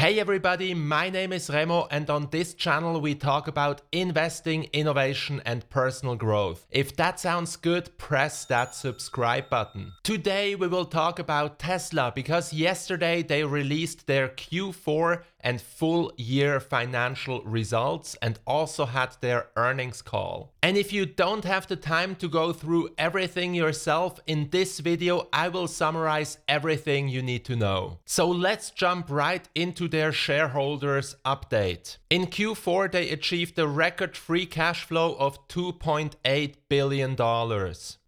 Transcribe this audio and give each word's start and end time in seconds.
Hey 0.00 0.18
everybody, 0.18 0.72
my 0.72 1.10
name 1.10 1.30
is 1.30 1.50
Remo 1.50 1.86
and 1.90 2.08
on 2.08 2.28
this 2.30 2.54
channel 2.54 3.02
we 3.02 3.14
talk 3.14 3.48
about 3.48 3.82
investing, 3.92 4.66
innovation 4.72 5.42
and 5.44 5.68
personal 5.68 6.16
growth. 6.16 6.66
If 6.70 6.96
that 6.96 7.20
sounds 7.20 7.56
good, 7.56 7.98
press 7.98 8.46
that 8.46 8.74
subscribe 8.74 9.50
button. 9.50 9.92
Today 10.02 10.54
we 10.54 10.68
will 10.68 10.86
talk 10.86 11.18
about 11.18 11.58
Tesla 11.58 12.14
because 12.14 12.50
yesterday 12.50 13.22
they 13.22 13.44
released 13.44 14.06
their 14.06 14.30
Q4 14.30 15.22
and 15.42 15.60
full 15.60 16.12
year 16.16 16.60
financial 16.60 17.42
results 17.42 18.16
and 18.22 18.38
also 18.46 18.86
had 18.86 19.16
their 19.20 19.48
earnings 19.56 20.02
call. 20.02 20.52
And 20.62 20.76
if 20.76 20.92
you 20.92 21.06
don't 21.06 21.44
have 21.44 21.66
the 21.66 21.76
time 21.76 22.14
to 22.16 22.28
go 22.28 22.52
through 22.52 22.90
everything 22.98 23.54
yourself, 23.54 24.20
in 24.26 24.48
this 24.50 24.80
video 24.80 25.28
I 25.32 25.48
will 25.48 25.68
summarize 25.68 26.38
everything 26.48 27.08
you 27.08 27.22
need 27.22 27.44
to 27.46 27.56
know. 27.56 27.98
So 28.04 28.28
let's 28.28 28.70
jump 28.70 29.06
right 29.10 29.48
into 29.54 29.88
their 29.88 30.12
shareholders 30.12 31.16
update. 31.24 31.98
In 32.10 32.26
Q4 32.26 32.92
they 32.92 33.10
achieved 33.10 33.58
a 33.58 33.66
record 33.66 34.16
free 34.16 34.46
cash 34.46 34.84
flow 34.84 35.14
of 35.14 35.48
$2.8 35.48 36.54
billion 36.68 37.16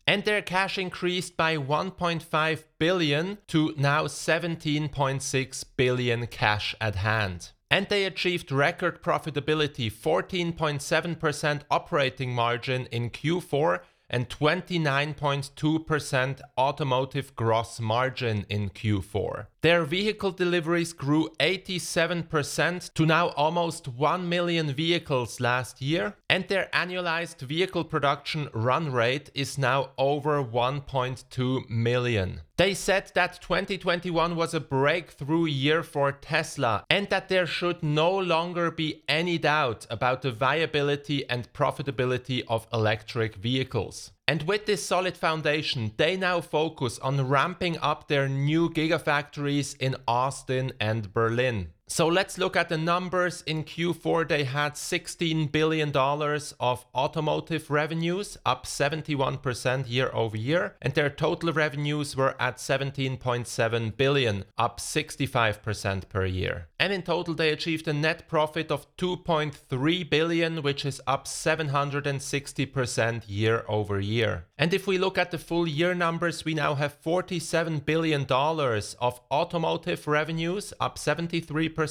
and 0.07 0.25
their 0.25 0.43
cash 0.43 0.79
increased 0.79 1.37
by 1.37 1.57
1.5 1.57 2.65
billion 2.79 3.39
to 3.47 3.75
now 3.77 4.05
17.6 4.05 5.65
billion 5.77 6.27
cash 6.27 6.75
at 6.81 6.97
hand. 6.97 7.53
And 7.71 7.87
they 7.89 8.05
achieved 8.05 8.51
record 8.53 9.03
profitability 9.03 9.91
14.7% 9.91 11.63
operating 11.71 12.35
margin 12.35 12.85
in 12.87 13.11
Q4 13.11 13.81
and 14.11 14.29
29.2% 14.29 16.41
automotive 16.59 17.35
gross 17.35 17.81
margin 17.81 18.45
in 18.51 18.69
Q4. 18.69 19.47
Their 19.63 19.85
vehicle 19.85 20.33
deliveries 20.33 20.93
grew 20.93 21.29
87% 21.39 22.95
to 22.95 23.07
now 23.07 23.29
almost 23.29 23.87
1 23.87 24.29
million 24.29 24.73
vehicles 24.75 25.39
last 25.39 25.81
year, 25.81 26.17
and 26.29 26.49
their 26.49 26.69
annualized 26.75 27.39
vehicle 27.43 27.85
production 27.85 28.49
run 28.53 28.91
rate 28.91 29.31
is 29.37 29.59
now 29.59 29.91
over 29.97 30.43
1.2 30.43 31.71
million. 31.71 32.41
They 32.57 32.75
said 32.75 33.13
that 33.15 33.41
2021 33.41 34.35
was 34.35 34.53
a 34.53 34.59
breakthrough 34.59 35.47
year 35.47 35.85
for 35.85 36.11
Tesla 36.11 36.85
and 36.91 37.09
that 37.11 37.29
there 37.29 37.47
should 37.47 37.85
no 37.85 38.11
longer 38.19 38.73
be 38.73 39.05
any 39.09 39.39
doubt 39.39 39.87
about 39.89 40.23
the 40.23 40.33
viability 40.33 41.29
and 41.31 41.53
profitability 41.53 42.43
of 42.49 42.67
electric 42.73 43.37
vehicles. 43.37 44.11
And 44.33 44.45
with 44.45 44.65
this 44.65 44.83
solid 44.83 45.15
foundation, 45.15 45.93
they 45.99 46.17
now 46.17 46.41
focus 46.41 46.99
on 47.01 47.29
ramping 47.29 47.77
up 47.81 48.09
their 48.09 48.31
new 48.31 48.71
gigafactories 48.71 49.77
in 49.77 49.95
Austin 50.09 50.73
and 50.81 51.13
Berlin. 51.13 51.69
So 51.89 52.07
let's 52.09 52.39
look 52.39 52.57
at 52.57 52.71
the 52.71 52.79
numbers. 52.79 53.43
In 53.47 53.65
Q4, 53.65 54.27
they 54.27 54.45
had 54.45 54.75
$16 54.75 55.53
billion 55.53 55.95
of 55.95 56.87
automotive 56.95 57.71
revenues, 57.71 58.39
up 58.47 58.65
71% 58.65 59.91
year 59.91 60.11
over 60.15 60.37
year, 60.37 60.77
and 60.81 60.95
their 60.95 61.11
total 61.11 61.53
revenues 61.53 62.17
were 62.17 62.35
at 62.41 62.57
17.7 62.57 63.97
billion, 63.97 64.45
up 64.57 64.81
65% 64.81 66.09
per 66.09 66.25
year. 66.25 66.69
And 66.79 66.93
in 66.93 67.03
total, 67.03 67.35
they 67.35 67.51
achieved 67.51 67.87
a 67.87 67.93
net 67.93 68.27
profit 68.27 68.71
of 68.71 68.87
2.3 68.97 70.09
billion, 70.09 70.63
which 70.63 70.87
is 70.87 71.01
up 71.07 71.27
760% 71.27 73.25
year 73.27 73.65
over 73.69 74.01
year. 74.01 74.47
And 74.57 74.73
if 74.73 74.87
we 74.87 74.97
look 74.97 75.19
at 75.19 75.31
the 75.31 75.39
full 75.39 75.69
year 75.69 75.95
numbers, 75.95 76.45
we 76.45 76.55
now 76.55 76.75
have 76.75 77.03
$47 77.03 77.85
billion 77.85 78.25
of 78.29 79.21
automotive 79.31 80.09
revenues, 80.09 80.73
up 80.81 80.97
73% 80.97 81.82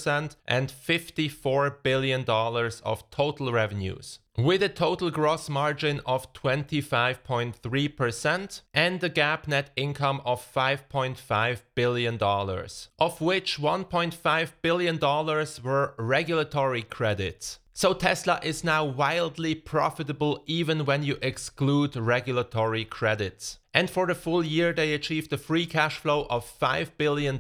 and 0.48 0.70
$54 0.70 1.84
billion 1.84 2.24
of 2.28 3.10
total 3.12 3.52
revenues. 3.52 4.20
With 4.44 4.64
a 4.64 4.70
total 4.70 5.12
gross 5.12 5.50
margin 5.50 6.02
of 6.04 6.34
25.3% 6.34 8.62
and 8.74 9.04
a 9.04 9.10
GAAP 9.10 9.48
net 9.48 9.70
income 9.76 10.20
of 10.26 10.42
$5.5 10.42 11.62
billion, 11.76 12.18
of 12.20 13.22
which 13.22 13.60
$1.5 13.60 14.52
billion 14.64 15.00
were 15.64 15.94
regulatory 16.00 16.82
credits. 16.82 17.60
So 17.74 17.94
Tesla 17.94 18.40
is 18.44 18.64
now 18.64 18.84
wildly 18.84 19.56
profitable 19.56 20.44
even 20.46 20.86
when 20.86 21.04
you 21.04 21.18
exclude 21.22 21.96
regulatory 21.96 22.84
credits. 22.84 23.60
And 23.74 23.90
for 23.90 24.06
the 24.06 24.16
full 24.16 24.44
year, 24.44 24.74
they 24.74 24.94
achieved 24.94 25.32
a 25.32 25.38
free 25.38 25.66
cash 25.66 25.98
flow 25.98 26.28
of 26.30 26.46
$5 26.60 26.90
billion, 26.98 27.40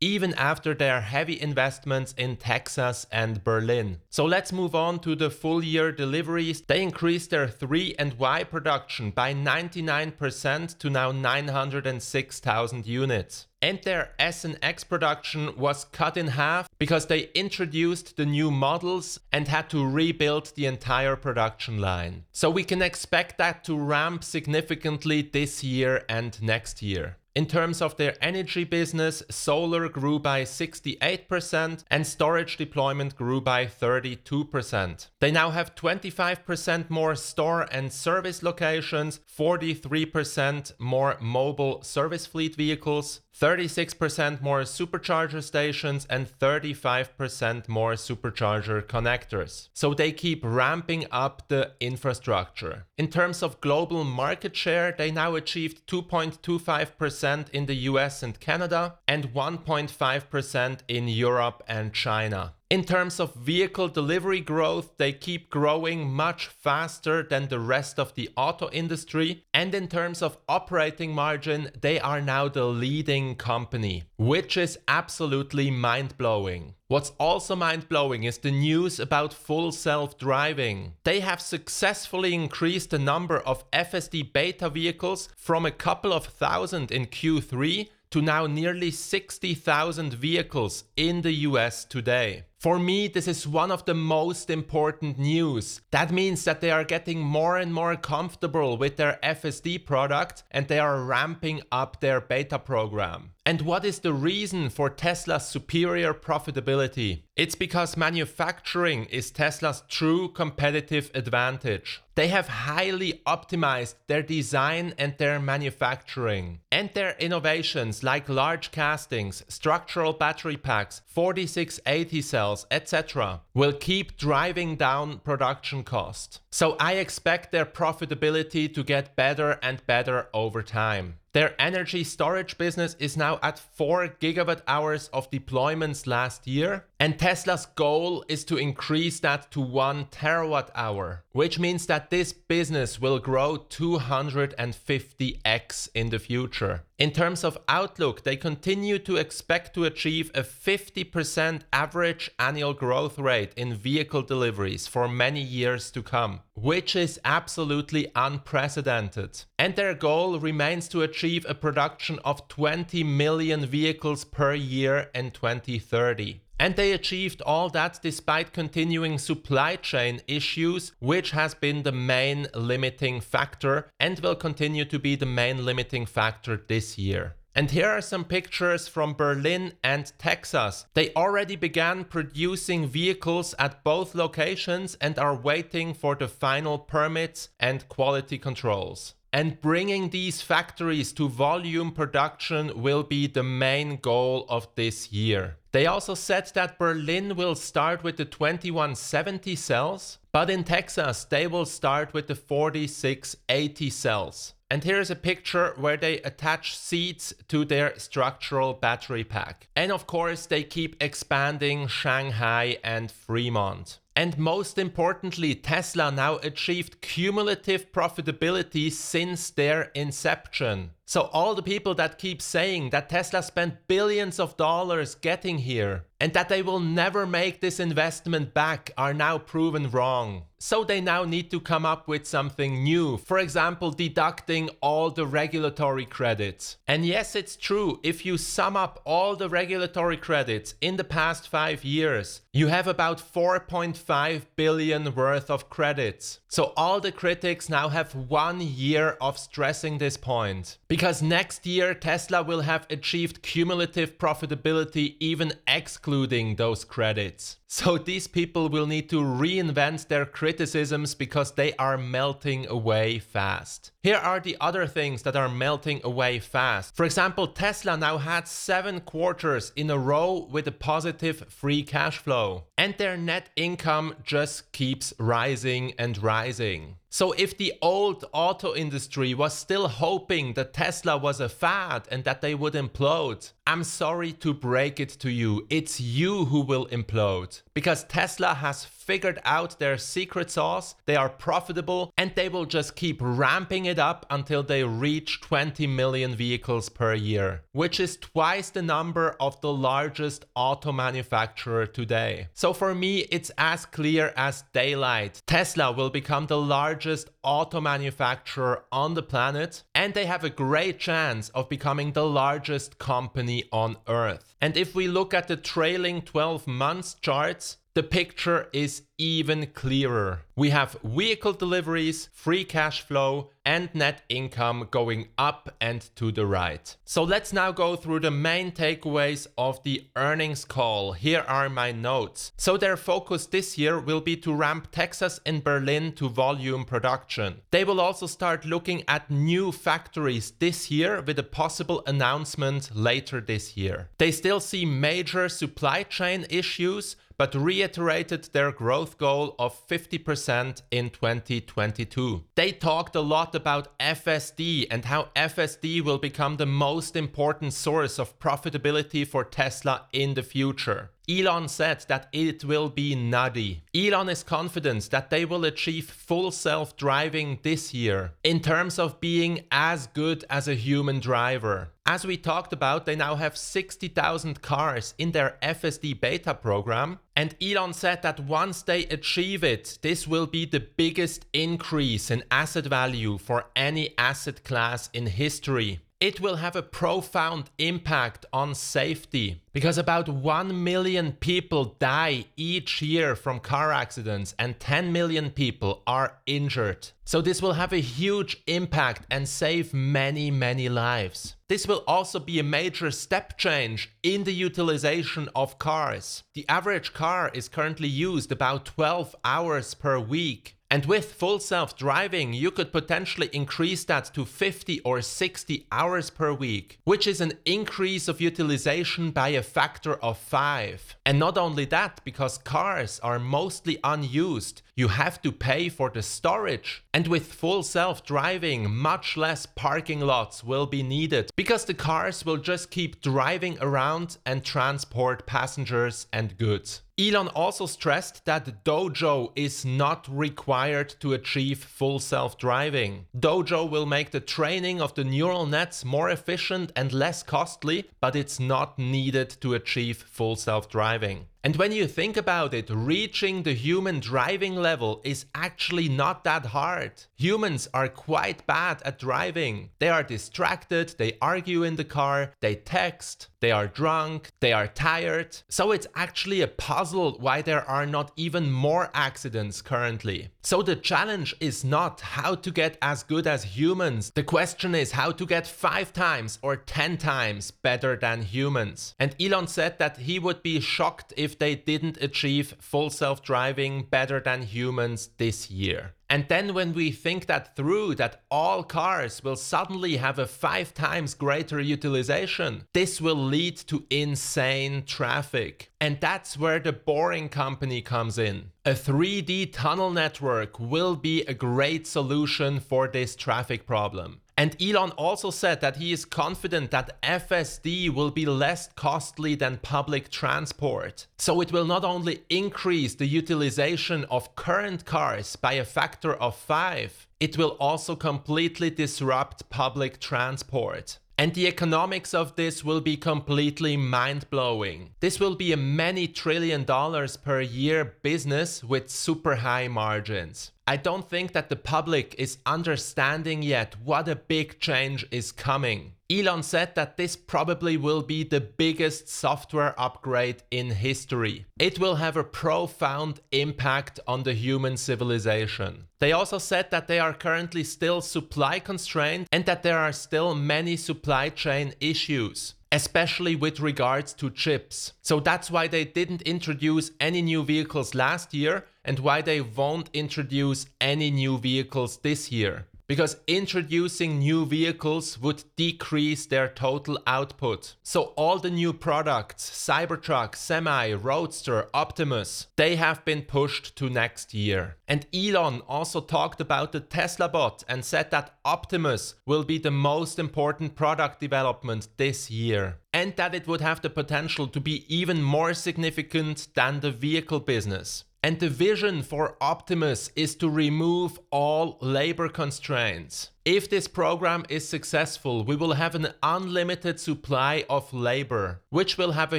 even 0.00 0.34
after 0.34 0.74
their 0.74 1.00
heavy 1.00 1.40
investments 1.40 2.14
in 2.18 2.36
Texas 2.36 3.06
and 3.10 3.42
Berlin. 3.42 4.00
So 4.10 4.26
let's 4.26 4.52
move 4.52 4.74
on 4.74 4.98
to 5.00 5.16
the 5.16 5.30
full 5.30 5.64
year 5.64 5.90
deliveries. 6.08 6.62
They 6.62 6.82
increased 6.82 7.30
their 7.30 7.48
3 7.48 7.94
and 7.98 8.14
Y 8.14 8.44
production 8.44 9.10
by 9.10 9.34
99% 9.34 10.78
to 10.78 10.90
now 10.90 11.12
906,000 11.12 12.86
units 12.86 13.48
and 13.60 13.80
their 13.82 14.12
S 14.18 14.44
and 14.44 14.58
X 14.62 14.84
production 14.84 15.56
was 15.56 15.84
cut 15.84 16.16
in 16.16 16.28
half 16.28 16.68
because 16.78 17.06
they 17.06 17.30
introduced 17.34 18.16
the 18.16 18.26
new 18.26 18.50
models 18.50 19.18
and 19.32 19.48
had 19.48 19.68
to 19.70 19.84
rebuild 19.84 20.52
the 20.54 20.66
entire 20.66 21.16
production 21.16 21.80
line. 21.80 22.24
So 22.32 22.50
we 22.50 22.64
can 22.64 22.82
expect 22.82 23.38
that 23.38 23.64
to 23.64 23.76
ramp 23.76 24.22
significantly 24.22 25.22
this 25.22 25.64
year 25.64 26.04
and 26.08 26.40
next 26.40 26.82
year. 26.82 27.16
In 27.38 27.46
terms 27.46 27.80
of 27.80 27.96
their 27.96 28.16
energy 28.20 28.64
business, 28.64 29.22
solar 29.30 29.88
grew 29.88 30.18
by 30.18 30.42
68% 30.42 31.84
and 31.88 32.04
storage 32.04 32.56
deployment 32.56 33.14
grew 33.14 33.40
by 33.40 33.64
32%. 33.64 35.06
They 35.20 35.30
now 35.30 35.50
have 35.50 35.76
25% 35.76 36.90
more 36.90 37.14
store 37.14 37.68
and 37.70 37.92
service 37.92 38.42
locations, 38.42 39.20
43% 39.38 40.72
more 40.80 41.16
mobile 41.20 41.80
service 41.84 42.26
fleet 42.26 42.56
vehicles, 42.56 43.20
36% 43.40 44.42
more 44.42 44.62
supercharger 44.62 45.40
stations 45.40 46.08
and 46.10 46.26
35% 46.40 47.68
more 47.68 47.92
supercharger 47.92 48.82
connectors. 48.82 49.68
So 49.74 49.94
they 49.94 50.10
keep 50.10 50.40
ramping 50.42 51.06
up 51.12 51.46
the 51.46 51.70
infrastructure. 51.78 52.86
In 52.96 53.06
terms 53.06 53.44
of 53.44 53.60
global 53.60 54.02
market 54.02 54.56
share, 54.56 54.92
they 54.98 55.12
now 55.12 55.36
achieved 55.36 55.86
2.25% 55.86 57.27
in 57.52 57.66
the 57.66 57.74
US 57.90 58.22
and 58.22 58.40
Canada 58.40 58.98
and 59.06 59.34
1.5% 59.34 60.78
in 60.88 61.08
Europe 61.08 61.62
and 61.68 61.92
China. 61.92 62.54
In 62.70 62.84
terms 62.84 63.18
of 63.18 63.34
vehicle 63.34 63.88
delivery 63.88 64.40
growth, 64.40 64.98
they 64.98 65.12
keep 65.12 65.48
growing 65.48 66.12
much 66.12 66.48
faster 66.48 67.22
than 67.22 67.48
the 67.48 67.58
rest 67.58 67.98
of 67.98 68.14
the 68.14 68.28
auto 68.36 68.68
industry. 68.70 69.44
And 69.54 69.74
in 69.74 69.88
terms 69.88 70.20
of 70.20 70.36
operating 70.48 71.14
margin, 71.14 71.70
they 71.80 71.98
are 71.98 72.20
now 72.20 72.48
the 72.48 72.66
leading 72.66 73.36
company, 73.36 74.04
which 74.18 74.56
is 74.56 74.78
absolutely 74.86 75.70
mind 75.70 76.18
blowing. 76.18 76.74
What's 76.90 77.12
also 77.20 77.54
mind 77.54 77.86
blowing 77.90 78.24
is 78.24 78.38
the 78.38 78.50
news 78.50 78.98
about 78.98 79.34
full 79.34 79.72
self 79.72 80.16
driving. 80.16 80.94
They 81.04 81.20
have 81.20 81.38
successfully 81.38 82.32
increased 82.32 82.88
the 82.88 82.98
number 82.98 83.40
of 83.40 83.70
FSD 83.72 84.32
beta 84.32 84.70
vehicles 84.70 85.28
from 85.36 85.66
a 85.66 85.70
couple 85.70 86.14
of 86.14 86.24
thousand 86.24 86.90
in 86.90 87.04
Q3 87.04 87.90
to 88.10 88.22
now 88.22 88.46
nearly 88.46 88.90
60,000 88.90 90.14
vehicles 90.14 90.84
in 90.96 91.20
the 91.20 91.32
US 91.32 91.84
today. 91.84 92.44
For 92.58 92.78
me, 92.78 93.06
this 93.06 93.28
is 93.28 93.46
one 93.46 93.70
of 93.70 93.84
the 93.84 93.94
most 93.94 94.48
important 94.50 95.18
news. 95.18 95.82
That 95.90 96.10
means 96.10 96.42
that 96.44 96.60
they 96.60 96.70
are 96.70 96.84
getting 96.84 97.20
more 97.20 97.58
and 97.58 97.72
more 97.72 97.96
comfortable 97.96 98.78
with 98.78 98.96
their 98.96 99.18
FSD 99.22 99.84
product 99.84 100.42
and 100.50 100.66
they 100.66 100.78
are 100.78 101.04
ramping 101.04 101.60
up 101.70 102.00
their 102.00 102.20
beta 102.20 102.58
program. 102.58 103.32
And 103.48 103.62
what 103.62 103.86
is 103.86 104.00
the 104.00 104.12
reason 104.12 104.68
for 104.68 104.90
Tesla's 104.90 105.48
superior 105.48 106.12
profitability? 106.12 107.22
It's 107.34 107.54
because 107.54 107.96
manufacturing 107.96 109.06
is 109.06 109.30
Tesla's 109.30 109.84
true 109.88 110.28
competitive 110.28 111.10
advantage. 111.14 112.02
They 112.14 112.28
have 112.28 112.48
highly 112.48 113.22
optimized 113.26 113.94
their 114.06 114.22
design 114.22 114.92
and 114.98 115.14
their 115.16 115.40
manufacturing. 115.40 116.60
And 116.70 116.90
their 116.92 117.16
innovations 117.18 118.02
like 118.02 118.28
large 118.28 118.70
castings, 118.70 119.42
structural 119.48 120.12
battery 120.12 120.58
packs, 120.58 121.00
4680 121.06 122.20
cells, 122.20 122.66
etc., 122.70 123.40
will 123.54 123.72
keep 123.72 124.18
driving 124.18 124.76
down 124.76 125.20
production 125.20 125.84
cost. 125.84 126.40
So 126.50 126.76
I 126.78 126.96
expect 126.96 127.52
their 127.52 127.64
profitability 127.64 128.74
to 128.74 128.84
get 128.84 129.16
better 129.16 129.58
and 129.62 129.86
better 129.86 130.26
over 130.34 130.62
time. 130.62 131.14
Their 131.32 131.54
energy 131.60 132.04
storage 132.04 132.56
business 132.58 132.96
is 132.98 133.16
now 133.16 133.38
at 133.42 133.58
4 133.58 134.16
gigawatt 134.20 134.62
hours 134.66 135.08
of 135.12 135.30
deployments 135.30 136.06
last 136.06 136.46
year, 136.46 136.86
And 137.00 137.16
Tesla's 137.16 137.64
goal 137.64 138.24
is 138.28 138.44
to 138.46 138.56
increase 138.56 139.20
that 139.20 139.52
to 139.52 139.60
1 139.60 140.06
terawatt 140.06 140.70
hour, 140.74 141.22
which 141.30 141.60
means 141.60 141.86
that 141.86 142.10
this 142.10 142.32
business 142.32 143.00
will 143.00 143.20
grow 143.20 143.56
250x 143.56 145.90
in 145.94 146.10
the 146.10 146.18
future. 146.18 146.82
In 146.98 147.12
terms 147.12 147.44
of 147.44 147.56
outlook, 147.68 148.24
they 148.24 148.34
continue 148.34 148.98
to 148.98 149.14
expect 149.14 149.74
to 149.74 149.84
achieve 149.84 150.32
a 150.34 150.42
50% 150.42 151.62
average 151.72 152.32
annual 152.36 152.74
growth 152.74 153.16
rate 153.16 153.52
in 153.56 153.74
vehicle 153.74 154.22
deliveries 154.22 154.88
for 154.88 155.06
many 155.06 155.40
years 155.40 155.92
to 155.92 156.02
come, 156.02 156.40
which 156.54 156.96
is 156.96 157.20
absolutely 157.24 158.10
unprecedented. 158.16 159.44
And 159.56 159.76
their 159.76 159.94
goal 159.94 160.40
remains 160.40 160.88
to 160.88 161.02
achieve 161.02 161.46
a 161.48 161.54
production 161.54 162.18
of 162.24 162.48
20 162.48 163.04
million 163.04 163.66
vehicles 163.66 164.24
per 164.24 164.54
year 164.54 165.10
in 165.14 165.30
2030. 165.30 166.40
And 166.60 166.74
they 166.74 166.92
achieved 166.92 167.40
all 167.42 167.68
that 167.70 168.00
despite 168.02 168.52
continuing 168.52 169.18
supply 169.18 169.76
chain 169.76 170.20
issues, 170.26 170.92
which 170.98 171.30
has 171.30 171.54
been 171.54 171.84
the 171.84 171.92
main 171.92 172.48
limiting 172.54 173.20
factor 173.20 173.90
and 174.00 174.18
will 174.18 174.34
continue 174.34 174.84
to 174.86 174.98
be 174.98 175.14
the 175.14 175.26
main 175.26 175.64
limiting 175.64 176.04
factor 176.04 176.56
this 176.56 176.98
year. 176.98 177.36
And 177.54 177.72
here 177.72 177.88
are 177.88 178.00
some 178.00 178.24
pictures 178.24 178.86
from 178.86 179.14
Berlin 179.14 179.72
and 179.82 180.12
Texas. 180.16 180.86
They 180.94 181.12
already 181.14 181.56
began 181.56 182.04
producing 182.04 182.86
vehicles 182.86 183.52
at 183.58 183.82
both 183.82 184.14
locations 184.14 184.94
and 185.00 185.18
are 185.18 185.34
waiting 185.34 185.92
for 185.92 186.14
the 186.14 186.28
final 186.28 186.78
permits 186.78 187.48
and 187.58 187.88
quality 187.88 188.38
controls. 188.38 189.14
And 189.32 189.60
bringing 189.60 190.08
these 190.08 190.40
factories 190.40 191.12
to 191.12 191.28
volume 191.28 191.92
production 191.92 192.80
will 192.80 193.02
be 193.02 193.26
the 193.26 193.42
main 193.42 193.96
goal 193.96 194.46
of 194.48 194.68
this 194.74 195.12
year. 195.12 195.56
They 195.72 195.86
also 195.86 196.14
said 196.14 196.50
that 196.54 196.78
Berlin 196.78 197.36
will 197.36 197.54
start 197.54 198.02
with 198.02 198.16
the 198.16 198.24
2170 198.24 199.54
cells, 199.54 200.18
but 200.32 200.48
in 200.48 200.64
Texas 200.64 201.24
they 201.24 201.46
will 201.46 201.66
start 201.66 202.14
with 202.14 202.26
the 202.26 202.34
4680 202.34 203.90
cells. 203.90 204.54
And 204.70 204.84
here's 204.84 205.10
a 205.10 205.16
picture 205.16 205.72
where 205.76 205.96
they 205.96 206.20
attach 206.20 206.76
seats 206.76 207.32
to 207.48 207.64
their 207.64 207.98
structural 207.98 208.74
battery 208.74 209.24
pack. 209.24 209.68
And 209.74 209.90
of 209.90 210.06
course, 210.06 210.44
they 210.44 210.62
keep 210.62 211.02
expanding 211.02 211.88
Shanghai 211.88 212.76
and 212.84 213.10
Fremont. 213.10 213.98
And 214.18 214.36
most 214.36 214.78
importantly, 214.78 215.54
Tesla 215.54 216.10
now 216.10 216.38
achieved 216.38 217.00
cumulative 217.00 217.92
profitability 217.92 218.90
since 218.90 219.48
their 219.48 219.92
inception. 219.94 220.90
So 221.08 221.30
all 221.32 221.54
the 221.54 221.62
people 221.62 221.94
that 221.94 222.18
keep 222.18 222.42
saying 222.42 222.90
that 222.90 223.08
Tesla 223.08 223.42
spent 223.42 223.88
billions 223.88 224.38
of 224.38 224.58
dollars 224.58 225.14
getting 225.14 225.56
here 225.56 226.04
and 226.20 226.32
that 226.32 226.48
they 226.48 226.62
will 226.62 226.80
never 226.80 227.26
make 227.26 227.60
this 227.60 227.80
investment 227.80 228.52
back 228.52 228.90
are 228.98 229.14
now 229.14 229.38
proven 229.38 229.90
wrong. 229.90 230.42
So 230.60 230.82
they 230.82 231.00
now 231.00 231.22
need 231.22 231.52
to 231.52 231.60
come 231.60 231.86
up 231.86 232.08
with 232.08 232.26
something 232.26 232.82
new, 232.82 233.16
for 233.16 233.38
example, 233.38 233.92
deducting 233.92 234.70
all 234.80 235.08
the 235.08 235.24
regulatory 235.24 236.04
credits. 236.04 236.78
And 236.88 237.06
yes, 237.06 237.36
it's 237.36 237.54
true, 237.54 238.00
if 238.02 238.26
you 238.26 238.36
sum 238.36 238.76
up 238.76 239.00
all 239.04 239.36
the 239.36 239.48
regulatory 239.48 240.16
credits 240.16 240.74
in 240.80 240.96
the 240.96 241.04
past 241.04 241.48
five 241.48 241.84
years, 241.84 242.40
you 242.52 242.66
have 242.66 242.88
about 242.88 243.18
4.5 243.18 244.42
billion 244.56 245.14
worth 245.14 245.48
of 245.48 245.70
credits. 245.70 246.40
So 246.48 246.72
all 246.76 246.98
the 246.98 247.12
critics 247.12 247.68
now 247.68 247.90
have 247.90 248.16
one 248.16 248.60
year 248.60 249.16
of 249.20 249.38
stressing 249.38 249.98
this 249.98 250.16
point. 250.16 250.78
Next 251.22 251.64
year 251.64 251.94
Tesla 251.94 252.42
will 252.42 252.62
have 252.62 252.84
achieved 252.90 253.40
cumulative 253.40 254.18
profitability 254.18 255.14
even 255.20 255.52
excluding 255.68 256.56
those 256.56 256.84
credits. 256.84 257.57
So 257.70 257.98
these 257.98 258.26
people 258.26 258.70
will 258.70 258.86
need 258.86 259.10
to 259.10 259.16
reinvent 259.16 260.08
their 260.08 260.24
criticisms 260.24 261.14
because 261.14 261.52
they 261.52 261.74
are 261.74 261.98
melting 261.98 262.66
away 262.66 263.18
fast. 263.18 263.92
Here 264.02 264.16
are 264.16 264.40
the 264.40 264.56
other 264.58 264.86
things 264.86 265.22
that 265.24 265.36
are 265.36 265.50
melting 265.50 266.00
away 266.02 266.38
fast. 266.38 266.96
For 266.96 267.04
example, 267.04 267.46
Tesla 267.48 267.98
now 267.98 268.16
had 268.16 268.48
seven 268.48 269.00
quarters 269.00 269.70
in 269.76 269.90
a 269.90 269.98
row 269.98 270.48
with 270.50 270.66
a 270.66 270.72
positive 270.72 271.44
free 271.50 271.82
cash 271.82 272.16
flow. 272.16 272.64
And 272.78 272.94
their 272.96 273.18
net 273.18 273.50
income 273.54 274.14
just 274.24 274.72
keeps 274.72 275.12
rising 275.18 275.92
and 275.98 276.16
rising. 276.22 276.96
So 277.10 277.32
if 277.32 277.56
the 277.56 277.72
old 277.80 278.24
auto 278.32 278.74
industry 278.74 279.32
was 279.32 279.54
still 279.54 279.88
hoping 279.88 280.54
that 280.54 280.74
Tesla 280.74 281.16
was 281.16 281.40
a 281.40 281.48
fad 281.48 282.06
and 282.10 282.24
that 282.24 282.42
they 282.42 282.54
would 282.54 282.74
implode, 282.74 283.52
I'm 283.68 283.84
sorry 283.84 284.32
to 284.44 284.54
break 284.54 284.98
it 284.98 285.10
to 285.20 285.30
you, 285.30 285.66
it's 285.68 286.00
you 286.00 286.46
who 286.46 286.62
will 286.62 286.86
implode. 286.86 287.60
Because 287.78 288.02
Tesla 288.02 288.54
has 288.54 288.84
figured 288.84 289.38
out 289.44 289.78
their 289.78 289.96
secret 289.96 290.50
sauce, 290.50 290.96
they 291.06 291.14
are 291.14 291.28
profitable, 291.28 292.12
and 292.18 292.32
they 292.34 292.48
will 292.48 292.66
just 292.66 292.96
keep 292.96 293.18
ramping 293.20 293.84
it 293.84 294.00
up 294.00 294.26
until 294.30 294.64
they 294.64 294.82
reach 294.82 295.40
20 295.40 295.86
million 295.86 296.34
vehicles 296.34 296.88
per 296.88 297.14
year, 297.14 297.62
which 297.72 298.00
is 298.00 298.16
twice 298.16 298.70
the 298.70 298.82
number 298.82 299.36
of 299.38 299.60
the 299.60 299.72
largest 299.72 300.44
auto 300.56 300.90
manufacturer 300.90 301.86
today. 301.86 302.48
So 302.52 302.72
for 302.72 302.96
me, 302.96 303.20
it's 303.30 303.52
as 303.56 303.86
clear 303.86 304.34
as 304.36 304.64
daylight. 304.74 305.40
Tesla 305.46 305.92
will 305.92 306.10
become 306.10 306.48
the 306.48 306.60
largest 306.60 307.30
auto 307.44 307.80
manufacturer 307.80 308.84
on 308.90 309.14
the 309.14 309.22
planet, 309.22 309.84
and 309.94 310.12
they 310.12 310.26
have 310.26 310.42
a 310.42 310.50
great 310.50 310.98
chance 310.98 311.48
of 311.50 311.68
becoming 311.68 312.12
the 312.12 312.26
largest 312.26 312.98
company 312.98 313.64
on 313.72 313.96
earth. 314.08 314.54
And 314.60 314.76
if 314.76 314.94
we 314.94 315.06
look 315.06 315.32
at 315.32 315.46
the 315.46 315.56
trailing 315.56 316.20
12 316.22 316.66
months 316.66 317.14
charts, 317.22 317.67
Pirates 317.68 317.78
the 317.94 318.02
picture 318.02 318.68
is 318.72 319.02
even 319.18 319.66
clearer. 319.74 320.42
We 320.54 320.70
have 320.70 320.96
vehicle 321.02 321.52
deliveries, 321.52 322.28
free 322.32 322.64
cash 322.64 323.02
flow, 323.02 323.50
and 323.64 323.92
net 323.92 324.22
income 324.28 324.86
going 324.90 325.28
up 325.36 325.74
and 325.80 326.08
to 326.16 326.30
the 326.30 326.46
right. 326.46 326.96
So 327.04 327.22
let's 327.22 327.52
now 327.52 327.72
go 327.72 327.96
through 327.96 328.20
the 328.20 328.30
main 328.30 328.70
takeaways 328.72 329.46
of 329.58 329.82
the 329.82 330.06
earnings 330.16 330.64
call. 330.64 331.12
Here 331.12 331.44
are 331.48 331.68
my 331.68 331.92
notes. 331.92 332.52
So 332.56 332.76
their 332.76 332.96
focus 332.96 333.46
this 333.46 333.76
year 333.76 333.98
will 333.98 334.20
be 334.20 334.36
to 334.38 334.54
ramp 334.54 334.88
Texas 334.92 335.40
and 335.44 335.64
Berlin 335.64 336.12
to 336.12 336.28
volume 336.28 336.84
production. 336.84 337.62
They 337.70 337.84
will 337.84 338.00
also 338.00 338.26
start 338.26 338.64
looking 338.64 339.02
at 339.08 339.30
new 339.30 339.72
factories 339.72 340.52
this 340.52 340.90
year 340.90 341.20
with 341.20 341.38
a 341.38 341.42
possible 341.42 342.02
announcement 342.06 342.94
later 342.94 343.40
this 343.40 343.76
year. 343.76 344.08
They 344.18 344.30
still 344.30 344.60
see 344.60 344.84
major 344.84 345.48
supply 345.48 346.04
chain 346.04 346.46
issues 346.48 347.16
but 347.38 347.54
reiterated 347.78 348.42
their 348.52 348.72
growth 348.72 349.18
goal 349.18 349.54
of 349.56 349.72
50% 349.86 350.82
in 350.90 351.10
2022. 351.10 352.42
They 352.56 352.72
talked 352.72 353.14
a 353.14 353.20
lot 353.20 353.54
about 353.54 353.96
FSD 353.98 354.88
and 354.90 355.04
how 355.04 355.28
FSD 355.36 356.02
will 356.02 356.18
become 356.18 356.56
the 356.56 356.66
most 356.66 357.14
important 357.14 357.72
source 357.72 358.18
of 358.18 358.36
profitability 358.40 359.24
for 359.24 359.44
Tesla 359.44 360.06
in 360.12 360.34
the 360.34 360.42
future. 360.42 361.10
Elon 361.30 361.68
said 361.68 362.06
that 362.08 362.26
it 362.32 362.64
will 362.64 362.88
be 362.88 363.14
nutty. 363.14 363.82
Elon 363.94 364.30
is 364.30 364.42
confident 364.42 365.10
that 365.10 365.28
they 365.28 365.44
will 365.44 365.66
achieve 365.66 366.10
full 366.10 366.50
self 366.50 366.96
driving 366.96 367.58
this 367.62 367.92
year 367.92 368.32
in 368.42 368.60
terms 368.60 368.98
of 368.98 369.20
being 369.20 369.64
as 369.70 370.06
good 370.08 370.44
as 370.48 370.68
a 370.68 370.74
human 370.74 371.20
driver. 371.20 371.90
As 372.06 372.24
we 372.24 372.38
talked 372.38 372.72
about, 372.72 373.04
they 373.04 373.16
now 373.16 373.36
have 373.36 373.58
60,000 373.58 374.62
cars 374.62 375.12
in 375.18 375.32
their 375.32 375.58
FSD 375.62 376.18
beta 376.18 376.54
program. 376.54 377.18
And 377.36 377.54
Elon 377.60 377.92
said 377.92 378.22
that 378.22 378.40
once 378.40 378.80
they 378.80 379.04
achieve 379.04 379.62
it, 379.62 379.98
this 380.00 380.26
will 380.26 380.46
be 380.46 380.64
the 380.64 380.80
biggest 380.80 381.44
increase 381.52 382.30
in 382.30 382.42
asset 382.50 382.86
value 382.86 383.36
for 383.36 383.66
any 383.76 384.14
asset 384.16 384.64
class 384.64 385.10
in 385.12 385.26
history 385.26 386.00
it 386.20 386.40
will 386.40 386.56
have 386.56 386.74
a 386.74 386.82
profound 386.82 387.70
impact 387.78 388.44
on 388.52 388.74
safety 388.74 389.62
because 389.72 389.96
about 389.96 390.28
1 390.28 390.82
million 390.82 391.32
people 391.32 391.96
die 392.00 392.44
each 392.56 393.00
year 393.00 393.36
from 393.36 393.60
car 393.60 393.92
accidents 393.92 394.52
and 394.58 394.80
10 394.80 395.12
million 395.12 395.50
people 395.50 396.02
are 396.08 396.38
injured. 396.46 397.08
So, 397.24 397.40
this 397.40 397.62
will 397.62 397.74
have 397.74 397.92
a 397.92 398.00
huge 398.00 398.62
impact 398.66 399.26
and 399.30 399.48
save 399.48 399.94
many, 399.94 400.50
many 400.50 400.88
lives. 400.88 401.56
This 401.68 401.86
will 401.86 402.02
also 402.06 402.40
be 402.40 402.58
a 402.58 402.64
major 402.64 403.10
step 403.10 403.58
change 403.58 404.10
in 404.22 404.44
the 404.44 404.54
utilization 404.54 405.48
of 405.54 405.78
cars. 405.78 406.42
The 406.54 406.66
average 406.68 407.12
car 407.12 407.50
is 407.54 407.68
currently 407.68 408.08
used 408.08 408.50
about 408.50 408.86
12 408.86 409.36
hours 409.44 409.94
per 409.94 410.18
week. 410.18 410.77
And 410.90 411.04
with 411.04 411.34
full 411.34 411.58
self-driving, 411.58 412.54
you 412.54 412.70
could 412.70 412.92
potentially 412.92 413.50
increase 413.52 414.04
that 414.04 414.32
to 414.32 414.46
50 414.46 415.00
or 415.00 415.20
60 415.20 415.86
hours 415.92 416.30
per 416.30 416.54
week, 416.54 416.98
which 417.04 417.26
is 417.26 417.42
an 417.42 417.52
increase 417.66 418.26
of 418.26 418.40
utilization 418.40 419.30
by 419.30 419.50
a 419.50 419.62
factor 419.62 420.14
of 420.14 420.38
5. 420.38 421.16
And 421.26 421.38
not 421.38 421.58
only 421.58 421.84
that, 421.86 422.22
because 422.24 422.56
cars 422.56 423.20
are 423.22 423.38
mostly 423.38 423.98
unused, 424.02 424.80
you 424.98 425.06
have 425.06 425.40
to 425.40 425.52
pay 425.52 425.88
for 425.88 426.10
the 426.10 426.22
storage. 426.22 427.04
And 427.14 427.28
with 427.28 427.52
full 427.52 427.84
self-driving, 427.84 428.92
much 428.92 429.36
less 429.36 429.64
parking 429.64 430.20
lots 430.20 430.64
will 430.64 430.86
be 430.86 431.04
needed 431.04 431.52
because 431.54 431.84
the 431.84 431.94
cars 431.94 432.44
will 432.44 432.56
just 432.56 432.90
keep 432.90 433.22
driving 433.22 433.78
around 433.80 434.38
and 434.44 434.64
transport 434.64 435.46
passengers 435.46 436.26
and 436.32 436.58
goods. 436.58 437.02
Elon 437.16 437.48
also 437.48 437.86
stressed 437.86 438.44
that 438.44 438.84
Dojo 438.84 439.50
is 439.56 439.84
not 439.84 440.28
required 440.28 441.14
to 441.20 441.32
achieve 441.32 441.78
full 441.82 442.20
self-driving. 442.20 443.26
Dojo 443.36 443.90
will 443.90 444.06
make 444.06 444.30
the 444.30 444.40
training 444.40 445.00
of 445.00 445.14
the 445.14 445.24
neural 445.24 445.66
nets 445.66 446.04
more 446.04 446.30
efficient 446.30 446.92
and 446.94 447.12
less 447.12 447.42
costly, 447.42 448.08
but 448.20 448.36
it's 448.36 448.60
not 448.60 448.98
needed 448.98 449.50
to 449.60 449.74
achieve 449.74 450.24
full 450.30 450.54
self-driving. 450.54 451.46
And 451.64 451.74
when 451.74 451.90
you 451.90 452.06
think 452.06 452.36
about 452.36 452.72
it, 452.72 452.88
reaching 452.88 453.64
the 453.64 453.74
human 453.74 454.20
driving 454.20 454.76
level 454.76 455.20
is 455.24 455.46
actually 455.56 456.08
not 456.08 456.44
that 456.44 456.66
hard. 456.66 457.24
Humans 457.36 457.88
are 457.92 458.08
quite 458.08 458.64
bad 458.66 459.02
at 459.04 459.18
driving. 459.18 459.90
They 459.98 460.08
are 460.08 460.22
distracted, 460.22 461.16
they 461.18 461.36
argue 461.42 461.82
in 461.82 461.96
the 461.96 462.04
car, 462.04 462.52
they 462.60 462.76
text, 462.76 463.48
they 463.60 463.72
are 463.72 463.86
drunk, 463.86 464.50
they 464.60 464.72
are 464.72 464.86
tired. 464.86 465.56
So 465.68 465.92
it's 465.92 466.06
actually 466.14 466.60
a 466.60 466.68
puzzle 466.68 467.36
why 467.38 467.62
there 467.62 467.84
are 467.84 468.06
not 468.06 468.32
even 468.36 468.70
more 468.70 469.10
accidents 469.14 469.82
currently. 469.82 470.50
So 470.62 470.82
the 470.82 470.96
challenge 470.96 471.54
is 471.60 471.84
not 471.84 472.20
how 472.20 472.54
to 472.54 472.70
get 472.70 472.98
as 473.02 473.22
good 473.22 473.46
as 473.46 473.64
humans. 473.64 474.30
The 474.34 474.42
question 474.42 474.94
is 474.94 475.12
how 475.12 475.32
to 475.32 475.46
get 475.46 475.66
5 475.66 476.12
times 476.12 476.58
or 476.62 476.76
10 476.76 477.16
times 477.16 477.70
better 477.70 478.16
than 478.16 478.42
humans. 478.42 479.14
And 479.18 479.34
Elon 479.40 479.66
said 479.66 479.98
that 479.98 480.18
he 480.18 480.38
would 480.38 480.62
be 480.62 480.80
shocked 480.80 481.32
if 481.36 481.58
they 481.58 481.74
didn't 481.74 482.18
achieve 482.20 482.76
full 482.78 483.10
self-driving 483.10 484.04
better 484.10 484.40
than 484.40 484.62
humans 484.62 485.30
this 485.38 485.70
year. 485.70 486.14
And 486.30 486.46
then 486.48 486.74
when 486.74 486.92
we 486.92 487.10
think 487.10 487.46
that 487.46 487.74
through, 487.74 488.16
that 488.16 488.42
all 488.50 488.82
cars 488.82 489.42
will 489.42 489.56
suddenly 489.56 490.18
have 490.18 490.38
a 490.38 490.46
five 490.46 490.92
times 490.92 491.34
greater 491.34 491.80
utilization, 491.80 492.84
this 492.92 493.20
will 493.20 493.36
lead 493.36 493.76
to 493.88 494.04
insane 494.10 495.04
traffic. 495.04 495.90
And 496.00 496.20
that's 496.20 496.58
where 496.58 496.80
the 496.80 496.92
Boring 496.92 497.48
Company 497.48 498.02
comes 498.02 498.38
in. 498.38 498.70
A 498.84 498.92
3D 498.92 499.72
tunnel 499.72 500.10
network 500.10 500.78
will 500.78 501.16
be 501.16 501.42
a 501.42 501.54
great 501.54 502.06
solution 502.06 502.78
for 502.78 503.08
this 503.08 503.34
traffic 503.34 503.86
problem. 503.86 504.40
And 504.58 504.74
Elon 504.82 505.12
also 505.12 505.52
said 505.52 505.80
that 505.82 505.98
he 505.98 506.12
is 506.12 506.24
confident 506.24 506.90
that 506.90 507.22
FSD 507.22 508.12
will 508.12 508.32
be 508.32 508.44
less 508.44 508.88
costly 508.96 509.54
than 509.54 509.78
public 509.82 510.30
transport. 510.30 511.28
So 511.38 511.60
it 511.60 511.70
will 511.70 511.84
not 511.84 512.04
only 512.04 512.42
increase 512.50 513.14
the 513.14 513.28
utilization 513.28 514.24
of 514.24 514.56
current 514.56 515.04
cars 515.04 515.54
by 515.54 515.74
a 515.74 515.84
factor 515.84 516.34
of 516.34 516.56
5, 516.56 517.28
it 517.38 517.56
will 517.56 517.76
also 517.78 518.16
completely 518.16 518.90
disrupt 518.90 519.70
public 519.70 520.18
transport. 520.18 521.18
And 521.40 521.54
the 521.54 521.68
economics 521.68 522.34
of 522.34 522.56
this 522.56 522.82
will 522.82 523.00
be 523.00 523.16
completely 523.16 523.96
mind-blowing. 523.96 525.10
This 525.20 525.38
will 525.38 525.54
be 525.54 525.72
a 525.72 525.76
many 525.76 526.26
trillion 526.26 526.82
dollars 526.82 527.36
per 527.36 527.60
year 527.60 528.16
business 528.24 528.82
with 528.82 529.08
super 529.08 529.54
high 529.54 529.86
margins. 529.86 530.72
I 530.88 530.96
don't 530.96 531.30
think 531.30 531.52
that 531.52 531.68
the 531.68 531.76
public 531.76 532.34
is 532.38 532.58
understanding 532.66 533.62
yet 533.62 533.94
what 534.02 534.26
a 534.26 534.34
big 534.34 534.80
change 534.80 535.24
is 535.30 535.52
coming. 535.52 536.14
Elon 536.30 536.62
said 536.62 536.94
that 536.94 537.16
this 537.16 537.36
probably 537.36 537.96
will 537.96 538.20
be 538.20 538.44
the 538.44 538.60
biggest 538.60 539.30
software 539.30 539.98
upgrade 539.98 540.62
in 540.70 540.90
history. 540.90 541.64
It 541.78 541.98
will 541.98 542.16
have 542.16 542.36
a 542.36 542.44
profound 542.44 543.40
impact 543.50 544.20
on 544.26 544.42
the 544.42 544.52
human 544.52 544.98
civilization. 544.98 546.04
They 546.18 546.32
also 546.32 546.58
said 546.58 546.90
that 546.90 547.08
they 547.08 547.18
are 547.18 547.32
currently 547.32 547.82
still 547.82 548.20
supply 548.20 548.78
constrained 548.78 549.48
and 549.50 549.64
that 549.64 549.82
there 549.82 549.98
are 549.98 550.12
still 550.12 550.54
many 550.54 550.96
supply 550.96 551.48
chain 551.48 551.94
issues 552.00 552.74
especially 552.90 553.54
with 553.54 553.80
regards 553.80 554.32
to 554.32 554.48
chips. 554.48 555.12
So 555.20 555.40
that's 555.40 555.70
why 555.70 555.88
they 555.88 556.06
didn't 556.06 556.40
introduce 556.42 557.10
any 557.20 557.42
new 557.42 557.62
vehicles 557.62 558.14
last 558.14 558.54
year 558.54 558.86
and 559.04 559.18
why 559.18 559.42
they 559.42 559.60
won't 559.60 560.08
introduce 560.14 560.86
any 560.98 561.30
new 561.30 561.58
vehicles 561.58 562.16
this 562.16 562.50
year 562.50 562.86
because 563.08 563.38
introducing 563.46 564.38
new 564.38 564.66
vehicles 564.66 565.40
would 565.40 565.64
decrease 565.76 566.44
their 566.44 566.68
total 566.68 567.18
output. 567.26 567.96
So 568.02 568.34
all 568.36 568.58
the 568.58 568.70
new 568.70 568.92
products, 568.92 569.70
Cybertruck, 569.70 570.54
Semi, 570.54 571.14
Roadster, 571.14 571.88
Optimus, 571.94 572.66
they 572.76 572.96
have 572.96 573.24
been 573.24 573.42
pushed 573.42 573.96
to 573.96 574.10
next 574.10 574.52
year. 574.52 574.96
And 575.08 575.26
Elon 575.34 575.80
also 575.88 576.20
talked 576.20 576.60
about 576.60 576.92
the 576.92 577.00
Tesla 577.00 577.48
bot 577.48 577.82
and 577.88 578.04
said 578.04 578.30
that 578.30 578.58
Optimus 578.64 579.36
will 579.46 579.64
be 579.64 579.78
the 579.78 579.90
most 579.90 580.38
important 580.38 580.94
product 580.94 581.40
development 581.40 582.08
this 582.18 582.50
year. 582.50 582.98
And 583.14 583.34
that 583.36 583.54
it 583.54 583.66
would 583.66 583.80
have 583.80 584.02
the 584.02 584.10
potential 584.10 584.68
to 584.68 584.80
be 584.80 585.04
even 585.08 585.42
more 585.42 585.72
significant 585.72 586.68
than 586.74 587.00
the 587.00 587.10
vehicle 587.10 587.60
business. 587.60 588.24
And 588.40 588.60
the 588.60 588.68
vision 588.68 589.22
for 589.22 589.56
Optimus 589.60 590.30
is 590.36 590.54
to 590.56 590.70
remove 590.70 591.40
all 591.50 591.98
labor 592.00 592.48
constraints. 592.48 593.50
If 593.64 593.90
this 593.90 594.06
program 594.06 594.64
is 594.68 594.88
successful, 594.88 595.64
we 595.64 595.74
will 595.74 595.94
have 595.94 596.14
an 596.14 596.28
unlimited 596.42 597.18
supply 597.18 597.84
of 597.90 598.12
labor, 598.14 598.80
which 598.90 599.18
will 599.18 599.32
have 599.32 599.52
a 599.52 599.58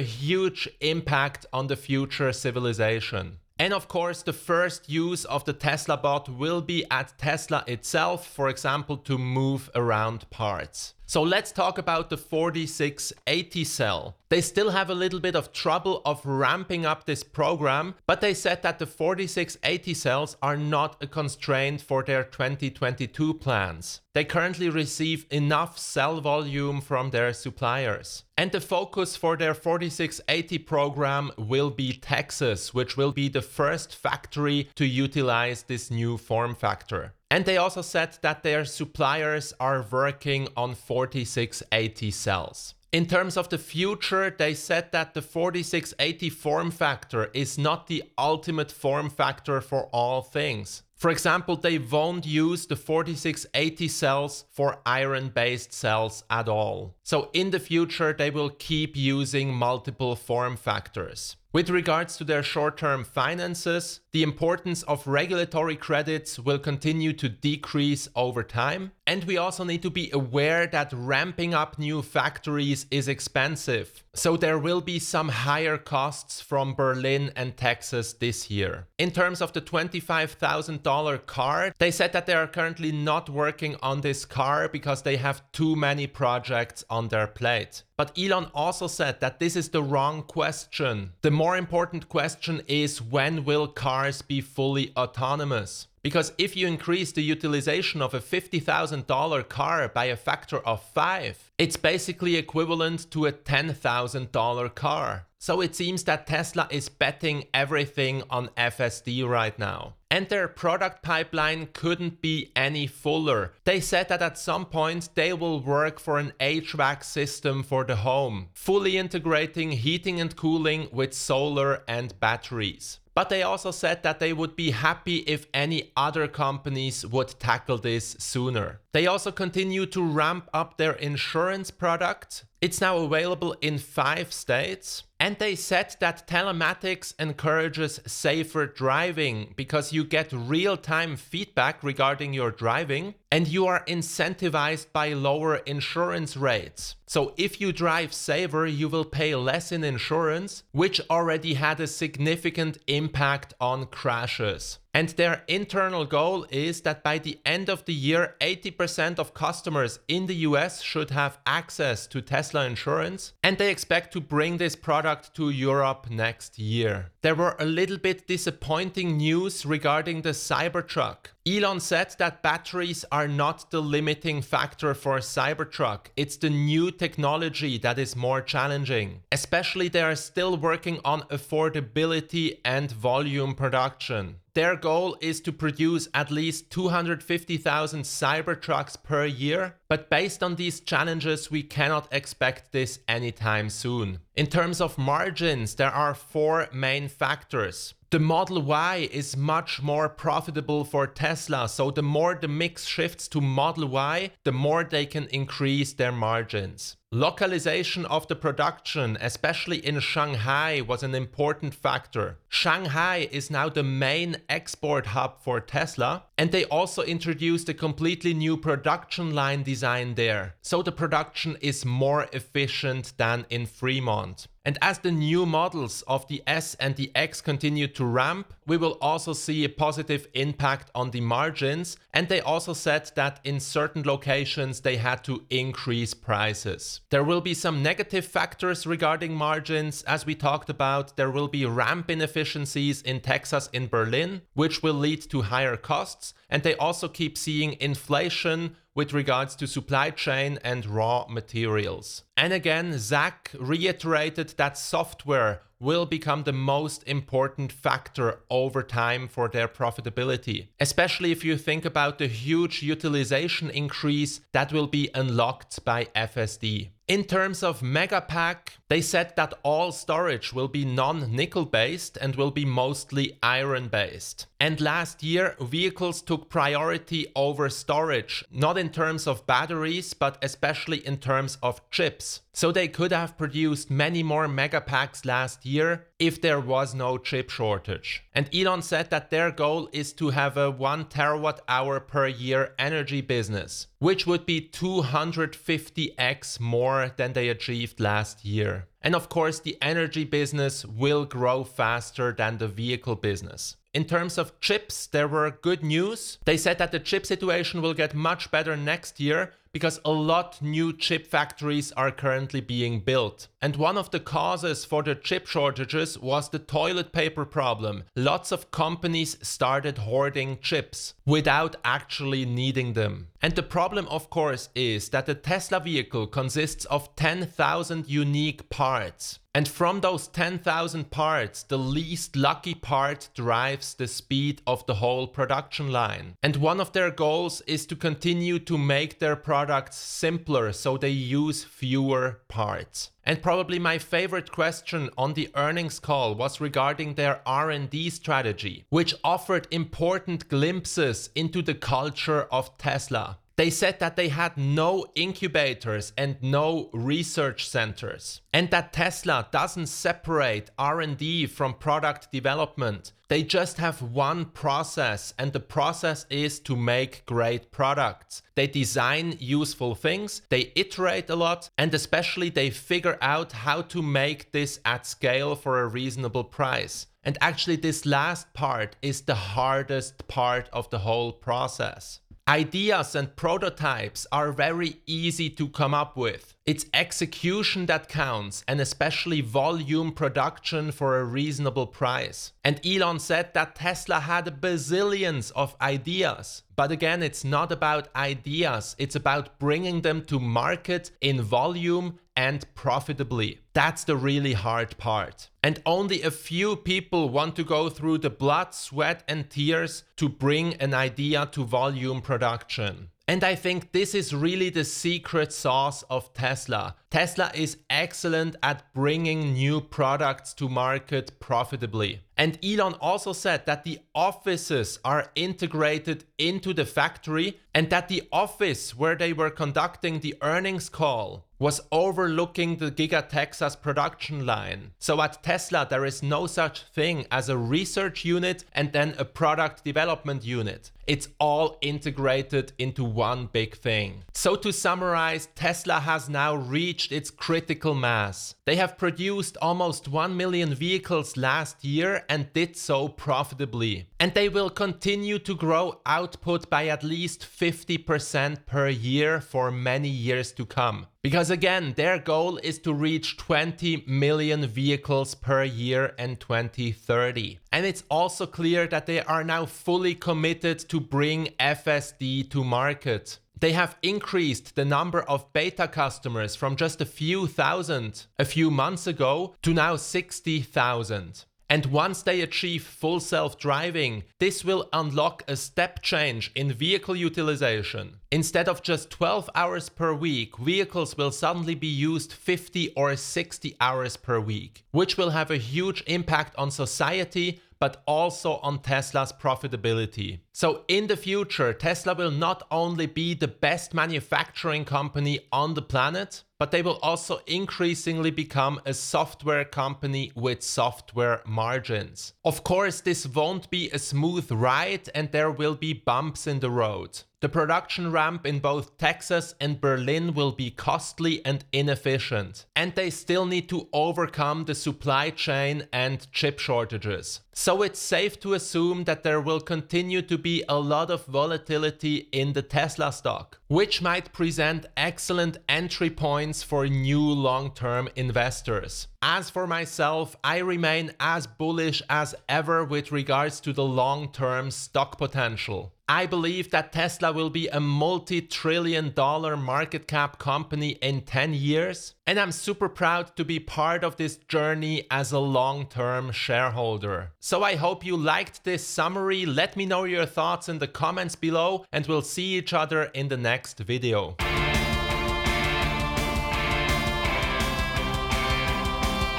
huge 0.00 0.66
impact 0.80 1.44
on 1.52 1.66
the 1.66 1.76
future 1.76 2.32
civilization. 2.32 3.36
And 3.58 3.74
of 3.74 3.88
course, 3.88 4.22
the 4.22 4.32
first 4.32 4.88
use 4.88 5.26
of 5.26 5.44
the 5.44 5.52
Tesla 5.52 5.98
bot 5.98 6.30
will 6.30 6.62
be 6.62 6.86
at 6.90 7.18
Tesla 7.18 7.62
itself, 7.66 8.26
for 8.26 8.48
example, 8.48 8.96
to 8.96 9.18
move 9.18 9.68
around 9.74 10.30
parts. 10.30 10.94
So 11.10 11.24
let's 11.24 11.50
talk 11.50 11.76
about 11.76 12.08
the 12.08 12.16
4680 12.16 13.64
cell. 13.64 14.14
They 14.28 14.40
still 14.40 14.70
have 14.70 14.88
a 14.88 14.94
little 14.94 15.18
bit 15.18 15.34
of 15.34 15.52
trouble 15.52 16.02
of 16.04 16.24
ramping 16.24 16.86
up 16.86 17.04
this 17.04 17.24
program, 17.24 17.96
but 18.06 18.20
they 18.20 18.32
said 18.32 18.62
that 18.62 18.78
the 18.78 18.86
4680 18.86 19.92
cells 19.92 20.36
are 20.40 20.56
not 20.56 21.02
a 21.02 21.08
constraint 21.08 21.80
for 21.80 22.04
their 22.04 22.22
2022 22.22 23.34
plans. 23.34 24.02
They 24.14 24.22
currently 24.22 24.68
receive 24.68 25.26
enough 25.32 25.80
cell 25.80 26.20
volume 26.20 26.80
from 26.80 27.10
their 27.10 27.32
suppliers. 27.32 28.22
And 28.38 28.52
the 28.52 28.60
focus 28.60 29.16
for 29.16 29.36
their 29.36 29.52
4680 29.54 30.58
program 30.58 31.32
will 31.36 31.70
be 31.70 31.92
Texas, 31.92 32.72
which 32.72 32.96
will 32.96 33.10
be 33.10 33.28
the 33.28 33.42
first 33.42 33.96
factory 33.96 34.68
to 34.76 34.86
utilize 34.86 35.64
this 35.64 35.90
new 35.90 36.16
form 36.16 36.54
factor. 36.54 37.14
And 37.30 37.44
they 37.44 37.56
also 37.56 37.82
said 37.82 38.18
that 38.22 38.42
their 38.42 38.64
suppliers 38.64 39.54
are 39.60 39.86
working 39.88 40.48
on 40.56 40.74
4680 40.74 42.10
cells. 42.10 42.74
In 42.92 43.06
terms 43.06 43.36
of 43.36 43.48
the 43.48 43.58
future, 43.58 44.34
they 44.36 44.52
said 44.52 44.90
that 44.90 45.14
the 45.14 45.22
4680 45.22 46.28
form 46.30 46.72
factor 46.72 47.30
is 47.32 47.56
not 47.56 47.86
the 47.86 48.02
ultimate 48.18 48.72
form 48.72 49.08
factor 49.08 49.60
for 49.60 49.84
all 49.92 50.22
things. 50.22 50.82
For 50.96 51.10
example, 51.10 51.56
they 51.56 51.78
won't 51.78 52.26
use 52.26 52.66
the 52.66 52.76
4680 52.76 53.86
cells 53.88 54.44
for 54.50 54.80
iron-based 54.84 55.72
cells 55.72 56.24
at 56.28 56.48
all. 56.48 56.96
So 57.10 57.28
in 57.32 57.50
the 57.50 57.58
future, 57.58 58.12
they 58.12 58.30
will 58.30 58.50
keep 58.50 58.94
using 58.94 59.52
multiple 59.52 60.14
form 60.14 60.56
factors. 60.56 61.34
With 61.52 61.68
regards 61.68 62.16
to 62.16 62.22
their 62.22 62.44
short-term 62.44 63.02
finances, 63.02 63.98
the 64.12 64.22
importance 64.22 64.84
of 64.84 65.04
regulatory 65.08 65.74
credits 65.74 66.38
will 66.38 66.60
continue 66.60 67.12
to 67.14 67.28
decrease 67.28 68.08
over 68.14 68.44
time. 68.44 68.92
And 69.04 69.24
we 69.24 69.36
also 69.36 69.64
need 69.64 69.82
to 69.82 69.90
be 69.90 70.10
aware 70.12 70.68
that 70.68 70.92
ramping 70.92 71.52
up 71.52 71.76
new 71.76 72.02
factories 72.02 72.86
is 72.92 73.08
expensive. 73.08 74.04
So 74.14 74.36
there 74.36 74.60
will 74.60 74.80
be 74.80 75.00
some 75.00 75.28
higher 75.28 75.76
costs 75.76 76.40
from 76.40 76.74
Berlin 76.74 77.32
and 77.34 77.56
Texas 77.56 78.12
this 78.12 78.48
year. 78.48 78.86
In 78.98 79.10
terms 79.10 79.42
of 79.42 79.52
the 79.52 79.60
$25,000 79.60 81.26
car, 81.26 81.72
they 81.78 81.90
said 81.90 82.12
that 82.12 82.26
they 82.26 82.34
are 82.34 82.46
currently 82.46 82.92
not 82.92 83.28
working 83.28 83.74
on 83.82 84.02
this 84.02 84.24
car 84.24 84.68
because 84.68 85.02
they 85.02 85.16
have 85.16 85.42
too 85.50 85.74
many 85.74 86.06
projects 86.06 86.84
on 86.88 86.99
their 87.08 87.26
plate. 87.26 87.82
But 87.96 88.16
Elon 88.18 88.46
also 88.54 88.86
said 88.86 89.20
that 89.20 89.38
this 89.38 89.56
is 89.56 89.70
the 89.70 89.82
wrong 89.82 90.22
question. 90.22 91.12
The 91.22 91.30
more 91.30 91.56
important 91.56 92.08
question 92.08 92.62
is 92.66 93.02
when 93.02 93.44
will 93.44 93.66
cars 93.66 94.22
be 94.22 94.40
fully 94.40 94.92
autonomous? 94.96 95.88
Because 96.02 96.32
if 96.38 96.56
you 96.56 96.66
increase 96.66 97.12
the 97.12 97.22
utilization 97.22 98.00
of 98.00 98.14
a 98.14 98.20
$50,000 98.20 99.48
car 99.48 99.88
by 99.88 100.06
a 100.06 100.16
factor 100.16 100.58
of 100.60 100.82
5, 100.82 101.52
it's 101.58 101.76
basically 101.76 102.36
equivalent 102.36 103.10
to 103.10 103.26
a 103.26 103.32
$10,000 103.32 104.74
car. 104.74 105.26
So 105.42 105.62
it 105.62 105.74
seems 105.74 106.04
that 106.04 106.26
Tesla 106.26 106.68
is 106.70 106.90
betting 106.90 107.46
everything 107.54 108.22
on 108.28 108.50
FSD 108.58 109.26
right 109.26 109.58
now. 109.58 109.94
And 110.10 110.28
their 110.28 110.48
product 110.48 111.02
pipeline 111.02 111.68
couldn't 111.72 112.20
be 112.20 112.52
any 112.54 112.86
fuller. 112.86 113.54
They 113.64 113.80
said 113.80 114.10
that 114.10 114.20
at 114.20 114.36
some 114.36 114.66
point 114.66 115.08
they 115.14 115.32
will 115.32 115.62
work 115.62 115.98
for 115.98 116.18
an 116.18 116.34
HVAC 116.40 117.02
system 117.02 117.62
for 117.62 117.84
the 117.84 117.96
home, 117.96 118.48
fully 118.52 118.98
integrating 118.98 119.70
heating 119.70 120.20
and 120.20 120.36
cooling 120.36 120.88
with 120.92 121.14
solar 121.14 121.84
and 121.88 122.20
batteries. 122.20 122.98
But 123.14 123.30
they 123.30 123.42
also 123.42 123.70
said 123.70 124.02
that 124.02 124.20
they 124.20 124.34
would 124.34 124.56
be 124.56 124.72
happy 124.72 125.18
if 125.20 125.46
any 125.54 125.90
other 125.96 126.28
companies 126.28 127.06
would 127.06 127.40
tackle 127.40 127.78
this 127.78 128.14
sooner. 128.18 128.80
They 128.92 129.06
also 129.06 129.32
continue 129.32 129.86
to 129.86 130.02
ramp 130.02 130.50
up 130.52 130.76
their 130.76 130.92
insurance 130.92 131.70
product. 131.70 132.44
It's 132.60 132.80
now 132.80 132.98
available 132.98 133.56
in 133.62 133.78
five 133.78 134.34
states. 134.34 135.04
And 135.20 135.36
they 135.38 135.54
said 135.54 135.96
that 136.00 136.26
telematics 136.26 137.12
encourages 137.18 138.00
safer 138.06 138.66
driving 138.66 139.52
because 139.54 139.92
you 139.92 140.02
get 140.02 140.32
real 140.32 140.78
time 140.78 141.16
feedback 141.16 141.84
regarding 141.84 142.32
your 142.32 142.50
driving 142.50 143.14
and 143.32 143.46
you 143.46 143.66
are 143.66 143.84
incentivized 143.86 144.86
by 144.92 145.12
lower 145.12 145.56
insurance 145.56 146.36
rates. 146.36 146.96
So 147.06 147.34
if 147.36 147.60
you 147.60 147.72
drive 147.72 148.12
safer, 148.12 148.66
you 148.66 148.88
will 148.88 149.04
pay 149.04 149.34
less 149.34 149.72
in 149.72 149.82
insurance, 149.82 150.62
which 150.72 151.00
already 151.10 151.54
had 151.54 151.80
a 151.80 151.86
significant 151.86 152.78
impact 152.86 153.54
on 153.60 153.86
crashes. 153.86 154.78
And 154.92 155.08
their 155.10 155.44
internal 155.46 156.04
goal 156.04 156.46
is 156.50 156.80
that 156.82 157.04
by 157.04 157.18
the 157.18 157.38
end 157.44 157.68
of 157.68 157.84
the 157.84 157.94
year, 157.94 158.34
80% 158.40 159.18
of 159.18 159.34
customers 159.34 160.00
in 160.08 160.26
the 160.26 160.34
US 160.48 160.82
should 160.82 161.10
have 161.10 161.38
access 161.46 162.06
to 162.08 162.20
Tesla 162.20 162.66
insurance. 162.66 163.32
And 163.42 163.58
they 163.58 163.70
expect 163.70 164.12
to 164.12 164.20
bring 164.20 164.56
this 164.56 164.74
product 164.74 165.34
to 165.36 165.50
Europe 165.50 166.08
next 166.10 166.58
year. 166.58 167.10
There 167.22 167.36
were 167.36 167.56
a 167.58 167.64
little 167.64 167.98
bit 167.98 168.26
disappointing 168.26 169.16
news 169.16 169.64
regarding 169.64 170.22
the 170.22 170.30
Cybertruck. 170.30 171.26
Elon 171.48 171.80
said 171.80 172.14
that 172.18 172.42
batteries 172.42 173.02
are 173.10 173.26
not 173.26 173.70
the 173.70 173.80
limiting 173.80 174.42
factor 174.42 174.92
for 174.92 175.20
Cybertruck. 175.20 176.08
It's 176.14 176.36
the 176.36 176.50
new 176.50 176.90
technology 176.90 177.78
that 177.78 177.98
is 177.98 178.14
more 178.14 178.42
challenging. 178.42 179.22
Especially 179.32 179.88
they 179.88 180.02
are 180.02 180.16
still 180.16 180.58
working 180.58 181.00
on 181.02 181.22
affordability 181.22 182.58
and 182.62 182.92
volume 182.92 183.54
production. 183.54 184.36
Their 184.52 184.76
goal 184.76 185.16
is 185.22 185.40
to 185.42 185.52
produce 185.52 186.08
at 186.12 186.30
least 186.30 186.70
250,000 186.70 188.02
Cybertrucks 188.02 189.02
per 189.02 189.24
year, 189.24 189.76
but 189.90 190.08
based 190.08 190.40
on 190.40 190.54
these 190.54 190.78
challenges, 190.78 191.50
we 191.50 191.64
cannot 191.64 192.06
expect 192.12 192.70
this 192.70 193.00
anytime 193.08 193.68
soon. 193.68 194.20
In 194.36 194.46
terms 194.46 194.80
of 194.80 194.96
margins, 194.96 195.74
there 195.74 195.90
are 195.90 196.14
four 196.14 196.68
main 196.72 197.08
factors 197.08 197.94
the 198.10 198.18
Model 198.18 198.60
Y 198.62 199.08
is 199.12 199.36
much 199.36 199.80
more 199.82 200.08
profitable 200.08 200.84
for 200.84 201.06
Tesla. 201.06 201.68
So 201.68 201.92
the 201.92 202.02
more 202.02 202.34
the 202.34 202.48
mix 202.48 202.86
shifts 202.86 203.28
to 203.28 203.40
Model 203.40 203.86
Y, 203.86 204.32
the 204.42 204.50
more 204.50 204.82
they 204.82 205.06
can 205.06 205.28
increase 205.28 205.92
their 205.92 206.10
margins. 206.10 206.96
Localization 207.12 208.06
of 208.06 208.26
the 208.28 208.36
production, 208.36 209.16
especially 209.20 209.84
in 209.84 209.98
Shanghai, 210.00 210.80
was 210.80 211.02
an 211.02 211.14
important 211.14 211.74
factor. 211.74 212.38
Shanghai 212.48 213.28
is 213.32 213.50
now 213.50 213.68
the 213.68 213.82
main 213.82 214.36
export 214.48 215.06
hub 215.06 215.40
for 215.40 215.60
Tesla, 215.60 216.24
and 216.38 216.52
they 216.52 216.64
also 216.66 217.02
introduced 217.02 217.68
a 217.68 217.74
completely 217.74 218.32
new 218.32 218.56
production 218.56 219.34
line 219.34 219.64
design 219.64 219.79
there. 219.80 220.54
So 220.62 220.82
the 220.82 220.92
production 220.92 221.56
is 221.60 221.84
more 221.84 222.28
efficient 222.32 223.14
than 223.16 223.46
in 223.50 223.66
Fremont. 223.66 224.46
And 224.62 224.76
as 224.82 224.98
the 224.98 225.10
new 225.10 225.46
models 225.46 226.02
of 226.06 226.28
the 226.28 226.42
S 226.46 226.74
and 226.74 226.94
the 226.94 227.10
X 227.14 227.40
continue 227.40 227.88
to 227.88 228.04
ramp, 228.04 228.52
we 228.66 228.76
will 228.76 228.98
also 229.00 229.32
see 229.32 229.64
a 229.64 229.70
positive 229.70 230.26
impact 230.34 230.90
on 230.94 231.10
the 231.10 231.22
margins. 231.22 231.96
And 232.12 232.28
they 232.28 232.42
also 232.42 232.74
said 232.74 233.10
that 233.16 233.40
in 233.42 233.58
certain 233.58 234.02
locations 234.02 234.80
they 234.80 234.98
had 234.98 235.24
to 235.24 235.44
increase 235.48 236.12
prices. 236.12 237.00
There 237.08 237.24
will 237.24 237.40
be 237.40 237.54
some 237.54 237.82
negative 237.82 238.26
factors 238.26 238.86
regarding 238.86 239.34
margins. 239.34 240.02
As 240.02 240.26
we 240.26 240.34
talked 240.34 240.68
about, 240.68 241.16
there 241.16 241.30
will 241.30 241.48
be 241.48 241.64
ramp 241.64 242.10
inefficiencies 242.10 243.00
in 243.00 243.20
Texas, 243.20 243.70
in 243.72 243.88
Berlin, 243.88 244.42
which 244.52 244.82
will 244.82 244.94
lead 244.94 245.22
to 245.30 245.42
higher 245.42 245.76
costs. 245.76 246.34
And 246.50 246.62
they 246.62 246.74
also 246.76 247.08
keep 247.08 247.38
seeing 247.38 247.76
inflation 247.80 248.76
with 248.94 249.12
regards 249.12 249.54
to 249.56 249.66
supply 249.66 250.10
chain 250.10 250.58
and 250.64 250.86
raw 250.86 251.26
materials. 251.28 252.22
And 252.36 252.52
again, 252.52 252.98
Zach 252.98 253.50
reiterated 253.58 254.54
that 254.56 254.76
software 254.76 255.62
will 255.80 256.04
become 256.04 256.42
the 256.42 256.52
most 256.52 257.02
important 257.04 257.72
factor 257.72 258.40
over 258.50 258.82
time 258.82 259.26
for 259.26 259.48
their 259.48 259.66
profitability, 259.66 260.68
especially 260.78 261.32
if 261.32 261.42
you 261.44 261.56
think 261.56 261.84
about 261.86 262.18
the 262.18 262.26
huge 262.26 262.82
utilization 262.82 263.70
increase 263.70 264.40
that 264.52 264.72
will 264.72 264.86
be 264.86 265.08
unlocked 265.14 265.82
by 265.84 266.04
FSD. 266.14 266.90
In 267.10 267.24
terms 267.24 267.64
of 267.64 267.80
Megapack, 267.80 268.78
they 268.86 269.00
said 269.00 269.34
that 269.34 269.54
all 269.64 269.90
storage 269.90 270.52
will 270.52 270.68
be 270.68 270.84
non-nickel 270.84 271.64
based 271.64 272.16
and 272.16 272.36
will 272.36 272.52
be 272.52 272.64
mostly 272.64 273.36
iron 273.42 273.88
based. 273.88 274.46
And 274.60 274.80
last 274.80 275.20
year, 275.20 275.56
vehicles 275.60 276.22
took 276.22 276.48
priority 276.48 277.26
over 277.34 277.68
storage, 277.68 278.44
not 278.52 278.78
in 278.78 278.90
terms 278.90 279.26
of 279.26 279.44
batteries, 279.44 280.14
but 280.14 280.38
especially 280.40 281.04
in 281.04 281.16
terms 281.16 281.58
of 281.64 281.82
chips. 281.90 282.42
So 282.52 282.70
they 282.70 282.86
could 282.86 283.10
have 283.10 283.36
produced 283.36 283.90
many 283.90 284.22
more 284.22 284.46
megapacks 284.46 285.24
last 285.24 285.66
year 285.66 286.06
if 286.20 286.40
there 286.40 286.60
was 286.60 286.94
no 286.94 287.18
chip 287.18 287.50
shortage. 287.50 288.22
And 288.34 288.54
Elon 288.54 288.82
said 288.82 289.10
that 289.10 289.30
their 289.30 289.50
goal 289.50 289.88
is 289.92 290.12
to 290.12 290.30
have 290.30 290.56
a 290.56 290.70
1 290.70 291.06
terawatt 291.06 291.60
hour 291.66 291.98
per 291.98 292.28
year 292.28 292.74
energy 292.78 293.22
business, 293.22 293.86
which 293.98 294.26
would 294.26 294.44
be 294.44 294.60
250x 294.60 296.60
more 296.60 297.10
than 297.16 297.32
they 297.32 297.48
achieved 297.48 297.98
last 297.98 298.44
year. 298.44 298.86
And 299.02 299.14
of 299.14 299.30
course, 299.30 299.58
the 299.58 299.78
energy 299.80 300.24
business 300.24 300.84
will 300.84 301.24
grow 301.24 301.64
faster 301.64 302.32
than 302.32 302.58
the 302.58 302.68
vehicle 302.68 303.16
business. 303.16 303.76
In 303.92 304.04
terms 304.04 304.38
of 304.38 304.60
chips, 304.60 305.06
there 305.06 305.26
were 305.26 305.50
good 305.50 305.82
news. 305.82 306.38
They 306.44 306.56
said 306.56 306.78
that 306.78 306.92
the 306.92 307.00
chip 307.00 307.26
situation 307.26 307.82
will 307.82 307.94
get 307.94 308.14
much 308.14 308.50
better 308.50 308.76
next 308.76 309.18
year 309.18 309.54
because 309.72 310.00
a 310.04 310.10
lot 310.10 310.60
new 310.60 310.92
chip 310.92 311.26
factories 311.26 311.92
are 311.92 312.10
currently 312.10 312.60
being 312.60 313.00
built. 313.00 313.48
And 313.62 313.76
one 313.76 313.96
of 313.96 314.10
the 314.10 314.20
causes 314.20 314.84
for 314.84 315.02
the 315.02 315.14
chip 315.14 315.46
shortages 315.46 316.18
was 316.18 316.48
the 316.48 316.58
toilet 316.58 317.12
paper 317.12 317.44
problem. 317.44 318.04
Lots 318.16 318.52
of 318.52 318.70
companies 318.70 319.36
started 319.42 319.98
hoarding 319.98 320.58
chips 320.60 321.14
without 321.24 321.76
actually 321.84 322.44
needing 322.44 322.94
them. 322.94 323.28
And 323.42 323.54
the 323.54 323.62
problem, 323.62 324.06
of 324.08 324.30
course, 324.30 324.68
is 324.74 325.10
that 325.10 325.26
the 325.26 325.34
Tesla 325.34 325.80
vehicle 325.80 326.26
consists 326.26 326.84
of 326.86 327.14
10,000 327.16 328.08
unique 328.08 328.68
parts. 328.70 329.38
And 329.52 329.66
from 329.66 330.00
those 330.00 330.28
10,000 330.28 331.10
parts, 331.10 331.64
the 331.64 331.76
least 331.76 332.36
lucky 332.36 332.74
part 332.74 333.30
drives 333.34 333.94
the 333.94 334.06
speed 334.06 334.62
of 334.64 334.86
the 334.86 334.94
whole 334.94 335.26
production 335.26 335.90
line. 335.90 336.36
And 336.40 336.54
one 336.54 336.80
of 336.80 336.92
their 336.92 337.10
goals 337.10 337.60
is 337.62 337.84
to 337.86 337.96
continue 337.96 338.60
to 338.60 338.78
make 338.78 339.18
their 339.18 339.34
products 339.34 339.96
simpler 339.96 340.72
so 340.72 340.96
they 340.96 341.10
use 341.10 341.64
fewer 341.64 342.42
parts. 342.46 343.10
And 343.24 343.42
probably 343.42 343.80
my 343.80 343.98
favorite 343.98 344.52
question 344.52 345.10
on 345.18 345.34
the 345.34 345.50
earnings 345.56 345.98
call 345.98 346.36
was 346.36 346.60
regarding 346.60 347.14
their 347.14 347.40
R&D 347.44 348.10
strategy, 348.10 348.84
which 348.88 349.14
offered 349.24 349.66
important 349.72 350.48
glimpses 350.48 351.28
into 351.34 351.60
the 351.60 351.74
culture 351.74 352.42
of 352.52 352.78
Tesla. 352.78 353.38
They 353.60 353.68
said 353.68 353.98
that 353.98 354.16
they 354.16 354.28
had 354.28 354.56
no 354.56 355.04
incubators 355.14 356.14
and 356.16 356.42
no 356.42 356.88
research 356.94 357.68
centers 357.68 358.40
and 358.54 358.70
that 358.70 358.94
Tesla 358.94 359.48
doesn't 359.52 359.88
separate 359.88 360.70
R&D 360.78 361.44
from 361.48 361.74
product 361.74 362.32
development. 362.32 363.12
They 363.28 363.42
just 363.42 363.76
have 363.76 364.00
one 364.00 364.46
process 364.46 365.34
and 365.38 365.52
the 365.52 365.60
process 365.60 366.24
is 366.30 366.58
to 366.60 366.74
make 366.74 367.26
great 367.26 367.70
products. 367.70 368.40
They 368.54 368.66
design 368.66 369.36
useful 369.38 369.94
things, 369.94 370.40
they 370.48 370.72
iterate 370.74 371.28
a 371.28 371.36
lot 371.36 371.68
and 371.76 371.92
especially 371.92 372.48
they 372.48 372.70
figure 372.70 373.18
out 373.20 373.52
how 373.52 373.82
to 373.82 374.00
make 374.00 374.52
this 374.52 374.80
at 374.86 375.04
scale 375.04 375.54
for 375.54 375.82
a 375.82 375.86
reasonable 375.86 376.44
price. 376.44 377.08
And 377.22 377.36
actually 377.42 377.76
this 377.76 378.06
last 378.06 378.54
part 378.54 378.96
is 379.02 379.20
the 379.20 379.34
hardest 379.34 380.26
part 380.28 380.70
of 380.72 380.88
the 380.88 381.00
whole 381.00 381.34
process. 381.34 382.20
Ideas 382.50 383.14
and 383.14 383.36
prototypes 383.36 384.26
are 384.32 384.50
very 384.50 384.96
easy 385.06 385.50
to 385.50 385.68
come 385.68 385.94
up 385.94 386.16
with. 386.16 386.56
It's 386.70 386.86
execution 386.94 387.86
that 387.86 388.08
counts, 388.08 388.62
and 388.68 388.80
especially 388.80 389.40
volume 389.40 390.12
production 390.12 390.92
for 390.92 391.18
a 391.18 391.24
reasonable 391.24 391.88
price. 391.88 392.52
And 392.62 392.80
Elon 392.86 393.18
said 393.18 393.54
that 393.54 393.74
Tesla 393.74 394.20
had 394.20 394.46
a 394.46 394.52
bazillions 394.52 395.50
of 395.56 395.74
ideas. 395.80 396.62
But 396.76 396.92
again, 396.92 397.24
it's 397.24 397.42
not 397.42 397.72
about 397.72 398.06
ideas, 398.14 398.94
it's 399.00 399.16
about 399.16 399.58
bringing 399.58 400.02
them 400.02 400.22
to 400.26 400.38
market 400.38 401.10
in 401.20 401.42
volume 401.42 402.20
and 402.36 402.64
profitably. 402.76 403.58
That's 403.72 404.04
the 404.04 404.16
really 404.16 404.52
hard 404.52 404.96
part. 404.96 405.50
And 405.64 405.82
only 405.84 406.22
a 406.22 406.30
few 406.30 406.76
people 406.76 407.30
want 407.30 407.56
to 407.56 407.64
go 407.64 407.88
through 407.88 408.18
the 408.18 408.30
blood, 408.30 408.74
sweat, 408.74 409.24
and 409.26 409.50
tears 409.50 410.04
to 410.18 410.28
bring 410.28 410.74
an 410.74 410.94
idea 410.94 411.48
to 411.50 411.64
volume 411.64 412.20
production. 412.20 413.08
And 413.30 413.44
I 413.44 413.54
think 413.54 413.92
this 413.92 414.12
is 414.12 414.34
really 414.34 414.70
the 414.70 414.82
secret 414.82 415.52
sauce 415.52 416.02
of 416.10 416.34
Tesla. 416.34 416.96
Tesla 417.12 417.52
is 417.54 417.76
excellent 417.88 418.56
at 418.60 418.92
bringing 418.92 419.52
new 419.52 419.80
products 419.80 420.52
to 420.54 420.68
market 420.68 421.38
profitably. 421.38 422.22
And 422.40 422.58
Elon 422.64 422.94
also 423.02 423.34
said 423.34 423.66
that 423.66 423.84
the 423.84 423.98
offices 424.14 424.98
are 425.04 425.30
integrated 425.34 426.24
into 426.38 426.72
the 426.72 426.86
factory 426.86 427.60
and 427.74 427.90
that 427.90 428.08
the 428.08 428.22
office 428.32 428.96
where 428.96 429.14
they 429.14 429.34
were 429.34 429.50
conducting 429.50 430.20
the 430.20 430.34
earnings 430.40 430.88
call 430.88 431.44
was 431.58 431.82
overlooking 431.92 432.76
the 432.76 432.90
Giga 432.90 433.28
Texas 433.28 433.76
production 433.76 434.46
line. 434.46 434.92
So 434.98 435.20
at 435.20 435.42
Tesla, 435.42 435.86
there 435.88 436.06
is 436.06 436.22
no 436.22 436.46
such 436.46 436.84
thing 436.84 437.26
as 437.30 437.50
a 437.50 437.58
research 437.58 438.24
unit 438.24 438.64
and 438.72 438.90
then 438.92 439.14
a 439.18 439.26
product 439.26 439.84
development 439.84 440.42
unit. 440.42 440.90
It's 441.06 441.28
all 441.38 441.76
integrated 441.82 442.72
into 442.78 443.04
one 443.04 443.50
big 443.52 443.76
thing. 443.76 444.24
So 444.32 444.56
to 444.56 444.72
summarize, 444.72 445.48
Tesla 445.54 446.00
has 446.00 446.30
now 446.30 446.54
reached 446.54 447.12
its 447.12 447.30
critical 447.30 447.94
mass. 447.94 448.54
They 448.64 448.76
have 448.76 448.96
produced 448.96 449.58
almost 449.60 450.08
1 450.08 450.36
million 450.36 450.74
vehicles 450.74 451.36
last 451.36 451.84
year 451.84 452.24
and 452.30 452.52
did 452.52 452.76
so 452.76 453.08
profitably. 453.08 454.06
And 454.20 454.32
they 454.32 454.48
will 454.48 454.70
continue 454.70 455.40
to 455.40 455.54
grow 455.54 456.00
output 456.06 456.70
by 456.70 456.86
at 456.86 457.02
least 457.02 457.40
50% 457.42 458.64
per 458.64 458.88
year 458.88 459.40
for 459.40 459.72
many 459.72 460.08
years 460.08 460.52
to 460.52 460.64
come. 460.64 461.08
Because 461.22 461.50
again, 461.50 461.94
their 461.96 462.18
goal 462.18 462.58
is 462.58 462.78
to 462.78 462.94
reach 462.94 463.36
20 463.36 464.04
million 464.06 464.64
vehicles 464.66 465.34
per 465.34 465.64
year 465.64 466.14
in 466.18 466.36
2030. 466.36 467.58
And 467.72 467.84
it's 467.84 468.04
also 468.08 468.46
clear 468.46 468.86
that 468.86 469.06
they 469.06 469.20
are 469.20 469.44
now 469.44 469.66
fully 469.66 470.14
committed 470.14 470.78
to 470.88 471.00
bring 471.00 471.48
FSD 471.58 472.48
to 472.50 472.62
market. 472.62 473.40
They 473.60 473.72
have 473.72 473.98
increased 474.02 474.74
the 474.74 474.86
number 474.86 475.20
of 475.20 475.52
beta 475.52 475.86
customers 475.86 476.56
from 476.56 476.76
just 476.76 477.02
a 477.02 477.04
few 477.04 477.46
thousand 477.46 478.26
a 478.38 478.44
few 478.46 478.70
months 478.70 479.06
ago 479.06 479.54
to 479.62 479.74
now 479.74 479.96
60,000. 479.96 481.44
And 481.70 481.86
once 481.86 482.22
they 482.22 482.40
achieve 482.40 482.82
full 482.82 483.20
self 483.20 483.56
driving, 483.56 484.24
this 484.40 484.64
will 484.64 484.88
unlock 484.92 485.44
a 485.46 485.54
step 485.54 486.02
change 486.02 486.50
in 486.56 486.72
vehicle 486.72 487.14
utilization. 487.14 488.16
Instead 488.32 488.68
of 488.68 488.82
just 488.82 489.08
12 489.10 489.48
hours 489.54 489.88
per 489.88 490.12
week, 490.12 490.58
vehicles 490.58 491.16
will 491.16 491.30
suddenly 491.30 491.76
be 491.76 491.86
used 491.86 492.32
50 492.32 492.92
or 492.96 493.14
60 493.14 493.76
hours 493.80 494.16
per 494.16 494.40
week, 494.40 494.84
which 494.90 495.16
will 495.16 495.30
have 495.30 495.52
a 495.52 495.56
huge 495.56 496.02
impact 496.08 496.56
on 496.56 496.72
society 496.72 497.60
but 497.78 498.02
also 498.06 498.56
on 498.56 498.78
Tesla's 498.78 499.32
profitability. 499.32 500.40
So 500.52 500.84
in 500.86 501.06
the 501.06 501.16
future, 501.16 501.72
Tesla 501.72 502.14
will 502.14 502.30
not 502.30 502.62
only 502.70 503.06
be 503.06 503.32
the 503.32 503.48
best 503.48 503.94
manufacturing 503.94 504.84
company 504.84 505.40
on 505.50 505.72
the 505.72 505.80
planet, 505.80 506.44
but 506.60 506.72
they 506.72 506.82
will 506.82 506.98
also 507.02 507.40
increasingly 507.46 508.30
become 508.30 508.78
a 508.84 508.92
software 508.92 509.64
company 509.64 510.30
with 510.36 510.62
software 510.62 511.40
margins. 511.46 512.34
Of 512.44 512.62
course, 512.64 513.00
this 513.00 513.26
won't 513.26 513.70
be 513.70 513.90
a 513.90 513.98
smooth 513.98 514.52
ride 514.52 515.08
and 515.14 515.32
there 515.32 515.50
will 515.50 515.74
be 515.74 515.94
bumps 515.94 516.46
in 516.46 516.60
the 516.60 516.70
road. 516.70 517.22
The 517.40 517.48
production 517.48 518.12
ramp 518.12 518.46
in 518.46 518.58
both 518.58 518.98
Texas 518.98 519.54
and 519.58 519.80
Berlin 519.80 520.34
will 520.34 520.52
be 520.52 520.70
costly 520.70 521.42
and 521.46 521.64
inefficient, 521.72 522.66
and 522.76 522.94
they 522.94 523.08
still 523.08 523.46
need 523.46 523.66
to 523.70 523.88
overcome 523.94 524.66
the 524.66 524.74
supply 524.74 525.30
chain 525.30 525.88
and 525.90 526.30
chip 526.32 526.58
shortages. 526.58 527.40
So 527.62 527.82
it's 527.82 527.98
safe 528.00 528.40
to 528.40 528.54
assume 528.54 529.04
that 529.04 529.22
there 529.22 529.38
will 529.38 529.60
continue 529.60 530.22
to 530.22 530.38
be 530.38 530.64
a 530.66 530.78
lot 530.80 531.10
of 531.10 531.26
volatility 531.26 532.26
in 532.32 532.54
the 532.54 532.62
Tesla 532.62 533.12
stock, 533.12 533.60
which 533.68 534.00
might 534.00 534.32
present 534.32 534.86
excellent 534.96 535.58
entry 535.68 536.08
points 536.08 536.62
for 536.62 536.86
new 536.86 537.20
long 537.20 537.74
term 537.74 538.08
investors. 538.16 539.08
As 539.20 539.50
for 539.50 539.66
myself, 539.66 540.34
I 540.42 540.60
remain 540.60 541.12
as 541.20 541.46
bullish 541.46 542.00
as 542.08 542.34
ever 542.48 542.82
with 542.82 543.12
regards 543.12 543.60
to 543.60 543.74
the 543.74 543.84
long 543.84 544.32
term 544.32 544.70
stock 544.70 545.18
potential. 545.18 545.92
I 546.08 546.26
believe 546.26 546.70
that 546.70 546.92
Tesla 546.92 547.30
will 547.30 547.50
be 547.50 547.68
a 547.68 547.78
multi 547.78 548.40
trillion 548.40 549.12
dollar 549.12 549.56
market 549.56 550.08
cap 550.08 550.38
company 550.38 550.98
in 551.02 551.20
10 551.20 551.54
years. 551.54 552.14
And 552.30 552.38
I'm 552.38 552.52
super 552.52 552.88
proud 552.88 553.34
to 553.34 553.44
be 553.44 553.58
part 553.58 554.04
of 554.04 554.14
this 554.14 554.36
journey 554.36 555.04
as 555.10 555.32
a 555.32 555.40
long 555.40 555.86
term 555.86 556.30
shareholder. 556.30 557.32
So 557.40 557.64
I 557.64 557.74
hope 557.74 558.06
you 558.06 558.16
liked 558.16 558.62
this 558.62 558.86
summary. 558.86 559.46
Let 559.46 559.76
me 559.76 559.84
know 559.84 560.04
your 560.04 560.26
thoughts 560.26 560.68
in 560.68 560.78
the 560.78 560.86
comments 560.86 561.34
below, 561.34 561.86
and 561.90 562.06
we'll 562.06 562.22
see 562.22 562.56
each 562.56 562.72
other 562.72 563.02
in 563.14 563.26
the 563.26 563.36
next 563.36 563.80
video. 563.80 564.36